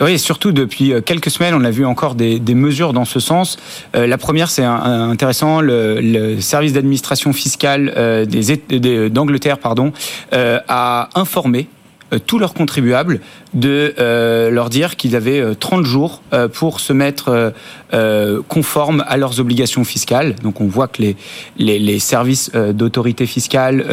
Oui, 0.00 0.18
surtout 0.18 0.52
depuis 0.52 0.92
euh, 0.92 1.00
quelques 1.00 1.30
semaines, 1.30 1.54
on 1.54 1.64
a 1.64 1.70
vu 1.70 1.84
encore 1.84 2.14
des, 2.14 2.40
mesures 2.54 2.92
dans 2.92 3.04
ce 3.04 3.20
sens. 3.20 3.58
Euh, 3.96 4.06
la 4.06 4.18
première, 4.18 4.50
c'est 4.50 4.64
intéressant, 4.64 5.60
le, 5.60 6.40
service 6.40 6.72
d'administration 6.72 7.32
fiscale 7.32 7.92
euh, 7.96 9.08
d'Angleterre 9.08 9.58
a 10.32 11.08
informé 11.14 11.68
tous 12.26 12.38
leurs 12.38 12.54
contribuables 12.54 13.20
de 13.54 13.94
euh, 13.98 14.50
leur 14.50 14.70
dire 14.70 14.96
qu'ils 14.96 15.16
avaient 15.16 15.54
30 15.54 15.80
euh, 15.80 15.84
jours 15.84 16.22
pour 16.52 16.80
se 16.80 16.92
mettre 16.92 17.52
conformes 18.48 19.04
à 19.06 19.16
leurs 19.16 19.38
obligations 19.38 19.84
fiscales. 19.84 20.34
Donc 20.42 20.60
on 20.60 20.66
voit 20.66 20.88
que 20.88 21.02
les, 21.02 21.16
les, 21.78 21.98
services 22.00 22.50
d'autorité 22.50 23.26
fiscale 23.26 23.84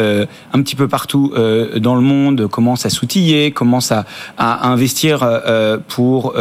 un 0.52 0.62
petit 0.62 0.74
peu 0.74 0.88
partout 0.88 1.32
dans 1.76 1.94
le 1.94 2.00
monde 2.00 2.48
commencent 2.48 2.84
à 2.84 2.90
s'outiller, 2.90 3.52
commencent 3.52 3.92
à, 3.92 4.04
à 4.38 4.68
investir 4.68 5.24
pour 5.86 6.34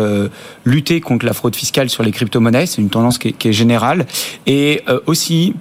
lutter 0.65 1.01
contre 1.01 1.25
la 1.25 1.33
fraude 1.33 1.55
fiscale 1.55 1.89
sur 1.89 2.01
les 2.01 2.11
crypto-monnaies. 2.11 2.65
C'est 2.65 2.81
une 2.81 2.89
tendance 2.89 3.19
qui 3.19 3.35
est, 3.43 3.53
générale. 3.53 4.07
Et 4.47 4.81
aussi, 5.05 5.53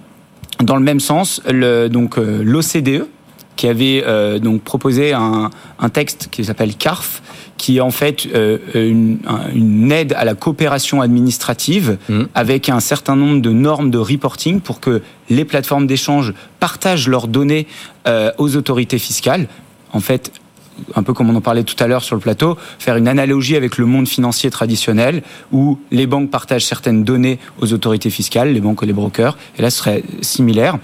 dans 0.62 0.76
le 0.76 0.82
même 0.82 1.00
sens, 1.00 1.42
donc 1.90 2.16
l'OCDE, 2.16 3.06
qui 3.60 3.68
avait 3.68 4.02
euh, 4.06 4.38
donc 4.38 4.62
proposé 4.62 5.12
un, 5.12 5.50
un 5.78 5.88
texte 5.90 6.28
qui 6.30 6.46
s'appelle 6.46 6.76
CARF, 6.76 7.20
qui 7.58 7.76
est 7.76 7.80
en 7.82 7.90
fait 7.90 8.26
euh, 8.34 8.56
une, 8.72 9.18
une, 9.54 9.92
aide 9.92 10.14
à 10.14 10.24
la 10.24 10.34
coopération 10.34 11.02
administrative 11.02 11.98
mmh. 12.08 12.22
avec 12.34 12.70
un 12.70 12.80
certain 12.80 13.16
nombre 13.16 13.42
de 13.42 13.50
normes 13.50 13.90
de 13.90 13.98
reporting 13.98 14.62
pour 14.62 14.80
que 14.80 15.02
les 15.28 15.44
plateformes 15.44 15.86
d'échange 15.86 16.32
partagent 16.58 17.06
leurs 17.06 17.28
données 17.28 17.66
euh, 18.08 18.32
aux 18.38 18.56
autorités 18.56 18.98
fiscales. 18.98 19.46
En 19.92 20.00
fait, 20.00 20.32
un 20.94 21.02
peu 21.02 21.12
comme 21.12 21.28
on 21.28 21.36
en 21.36 21.42
parlait 21.42 21.64
tout 21.64 21.76
à 21.84 21.86
l'heure 21.86 22.02
sur 22.02 22.16
le 22.16 22.22
plateau, 22.22 22.56
faire 22.78 22.96
une 22.96 23.08
analogie 23.08 23.56
avec 23.56 23.76
le 23.76 23.84
monde 23.84 24.08
financier 24.08 24.48
traditionnel 24.48 25.22
où 25.52 25.78
les 25.90 26.06
banques 26.06 26.30
partagent 26.30 26.64
certaines 26.64 27.04
données 27.04 27.38
aux 27.60 27.74
autorités 27.74 28.08
fiscales, 28.08 28.54
les 28.54 28.60
banques 28.62 28.82
et 28.84 28.86
les 28.86 28.94
brokers, 28.94 29.36
et 29.58 29.60
là 29.60 29.68
ce 29.68 29.76
serait 29.76 30.02
similaire. 30.22 30.78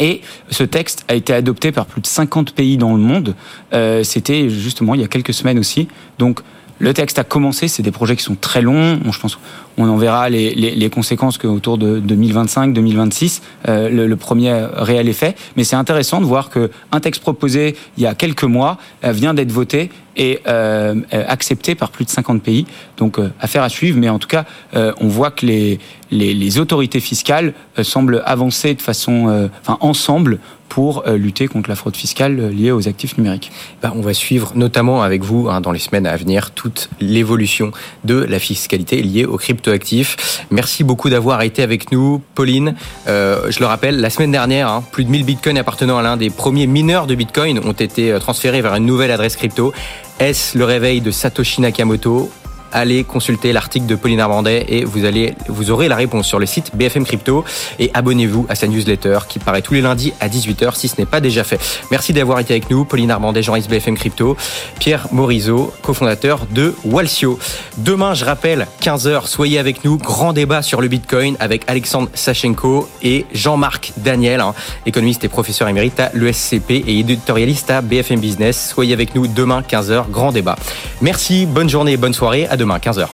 Et 0.00 0.22
ce 0.50 0.64
texte 0.64 1.04
a 1.08 1.14
été 1.14 1.32
adopté 1.32 1.70
par 1.70 1.86
plus 1.86 2.00
de 2.00 2.06
50 2.06 2.52
pays 2.52 2.76
dans 2.76 2.94
le 2.94 3.00
monde. 3.00 3.36
Euh, 3.72 4.02
C'était 4.02 4.48
justement 4.48 4.94
il 4.94 5.00
y 5.02 5.04
a 5.04 5.08
quelques 5.08 5.34
semaines 5.34 5.58
aussi. 5.58 5.86
Donc 6.18 6.40
le 6.80 6.94
texte 6.94 7.18
a 7.18 7.24
commencé, 7.24 7.68
c'est 7.68 7.82
des 7.82 7.90
projets 7.92 8.16
qui 8.16 8.24
sont 8.24 8.34
très 8.34 8.62
longs. 8.62 8.98
je 9.12 9.18
pense 9.20 9.38
on 9.76 9.88
en 9.88 9.96
verra 9.96 10.28
les, 10.28 10.54
les, 10.54 10.74
les 10.74 10.90
conséquences 10.90 11.38
qu'autour 11.38 11.78
de 11.78 12.00
2025-2026, 12.00 13.40
euh, 13.68 13.88
le, 13.88 14.06
le, 14.06 14.16
premier 14.16 14.52
réel 14.74 15.08
effet. 15.08 15.36
Mais 15.56 15.64
c'est 15.64 15.76
intéressant 15.76 16.20
de 16.20 16.26
voir 16.26 16.50
qu'un 16.50 17.00
texte 17.00 17.22
proposé 17.22 17.76
il 17.96 18.02
y 18.02 18.06
a 18.06 18.14
quelques 18.14 18.44
mois 18.44 18.78
euh, 19.04 19.12
vient 19.12 19.32
d'être 19.32 19.52
voté 19.52 19.90
et 20.16 20.40
euh, 20.46 20.94
euh, 21.14 21.24
accepté 21.28 21.74
par 21.74 21.90
plus 21.90 22.04
de 22.04 22.10
50 22.10 22.42
pays. 22.42 22.66
Donc 22.98 23.18
euh, 23.18 23.32
affaire 23.40 23.62
à 23.62 23.68
suivre, 23.68 23.98
mais 23.98 24.08
en 24.08 24.18
tout 24.18 24.28
cas, 24.28 24.44
on 24.74 25.08
voit 25.08 25.30
que 25.30 25.46
les, 25.46 25.78
les, 26.10 26.34
les 26.34 26.58
autorités 26.58 27.00
fiscales 27.00 27.54
semblent 27.82 28.22
avancer 28.26 28.74
de 28.74 28.82
façon, 28.82 29.48
enfin 29.60 29.78
ensemble 29.80 30.38
pour 30.70 31.04
lutter 31.06 31.48
contre 31.48 31.68
la 31.68 31.76
fraude 31.76 31.96
fiscale 31.96 32.50
liée 32.50 32.72
aux 32.72 32.88
actifs 32.88 33.18
numériques. 33.18 33.52
Ben, 33.82 33.92
on 33.94 34.00
va 34.00 34.14
suivre 34.14 34.52
notamment 34.54 35.02
avec 35.02 35.22
vous 35.22 35.48
hein, 35.50 35.60
dans 35.60 35.72
les 35.72 35.78
semaines 35.78 36.06
à 36.06 36.16
venir 36.16 36.52
toute 36.52 36.88
l'évolution 37.00 37.72
de 38.04 38.14
la 38.14 38.38
fiscalité 38.38 39.02
liée 39.02 39.24
aux 39.24 39.36
cryptoactifs. 39.36 40.46
Merci 40.50 40.84
beaucoup 40.84 41.10
d'avoir 41.10 41.42
été 41.42 41.62
avec 41.62 41.92
nous, 41.92 42.22
Pauline. 42.34 42.74
Euh, 43.08 43.50
je 43.50 43.60
le 43.60 43.66
rappelle, 43.66 44.00
la 44.00 44.10
semaine 44.10 44.32
dernière, 44.32 44.68
hein, 44.68 44.84
plus 44.92 45.04
de 45.04 45.10
1000 45.10 45.24
bitcoins 45.24 45.58
appartenant 45.58 45.98
à 45.98 46.02
l'un 46.02 46.16
des 46.16 46.30
premiers 46.30 46.66
mineurs 46.66 47.06
de 47.06 47.14
bitcoin 47.14 47.58
ont 47.58 47.72
été 47.72 48.16
transférés 48.20 48.62
vers 48.62 48.74
une 48.74 48.86
nouvelle 48.86 49.10
adresse 49.10 49.36
crypto. 49.36 49.72
Est-ce 50.20 50.56
le 50.56 50.64
réveil 50.64 51.00
de 51.00 51.10
Satoshi 51.10 51.60
Nakamoto 51.60 52.30
allez 52.72 53.04
consulter 53.04 53.52
l'article 53.52 53.86
de 53.86 53.94
Pauline 53.94 54.20
Armandet 54.20 54.64
et 54.68 54.84
vous 54.84 55.04
allez, 55.04 55.34
vous 55.48 55.70
aurez 55.70 55.88
la 55.88 55.96
réponse 55.96 56.26
sur 56.26 56.38
le 56.38 56.46
site 56.46 56.70
BFM 56.74 57.04
Crypto 57.04 57.44
et 57.78 57.90
abonnez-vous 57.94 58.46
à 58.48 58.54
sa 58.54 58.66
newsletter 58.66 59.20
qui 59.28 59.38
paraît 59.38 59.62
tous 59.62 59.74
les 59.74 59.80
lundis 59.80 60.12
à 60.20 60.28
18h 60.28 60.74
si 60.74 60.88
ce 60.88 60.96
n'est 60.98 61.06
pas 61.06 61.20
déjà 61.20 61.44
fait. 61.44 61.60
Merci 61.90 62.12
d'avoir 62.12 62.38
été 62.40 62.54
avec 62.54 62.70
nous, 62.70 62.84
Pauline 62.84 63.10
Armandet, 63.10 63.42
Jean-Yves 63.42 63.68
BFM 63.68 63.96
Crypto, 63.96 64.36
Pierre 64.78 65.06
Morizot, 65.12 65.72
cofondateur 65.82 66.46
de 66.50 66.74
Walsio. 66.84 67.38
Demain, 67.78 68.14
je 68.14 68.24
rappelle, 68.24 68.66
15h, 68.82 69.26
soyez 69.26 69.58
avec 69.58 69.84
nous, 69.84 69.98
grand 69.98 70.32
débat 70.32 70.62
sur 70.62 70.80
le 70.80 70.88
Bitcoin 70.88 71.36
avec 71.38 71.62
Alexandre 71.68 72.08
Sachenko 72.14 72.88
et 73.02 73.26
Jean-Marc 73.32 73.92
Daniel, 73.98 74.40
hein, 74.40 74.54
économiste 74.86 75.22
et 75.24 75.28
professeur 75.28 75.68
émérite 75.68 76.00
à 76.00 76.10
l'ESCP 76.14 76.70
et 76.70 76.98
éditorialiste 76.98 77.70
à 77.70 77.82
BFM 77.82 78.20
Business. 78.20 78.70
Soyez 78.74 78.94
avec 78.94 79.14
nous 79.14 79.26
demain, 79.26 79.62
15h, 79.62 80.10
grand 80.10 80.32
débat. 80.32 80.56
Merci, 81.00 81.46
bonne 81.46 81.68
journée 81.68 81.96
bonne 81.96 82.14
soirée 82.14 82.48
demain, 82.60 82.78
15h. 82.78 83.08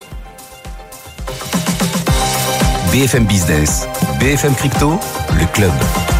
BFM 2.91 3.25
Business, 3.25 3.87
BFM 4.19 4.55
Crypto, 4.55 4.99
le 5.39 5.45
club. 5.53 6.14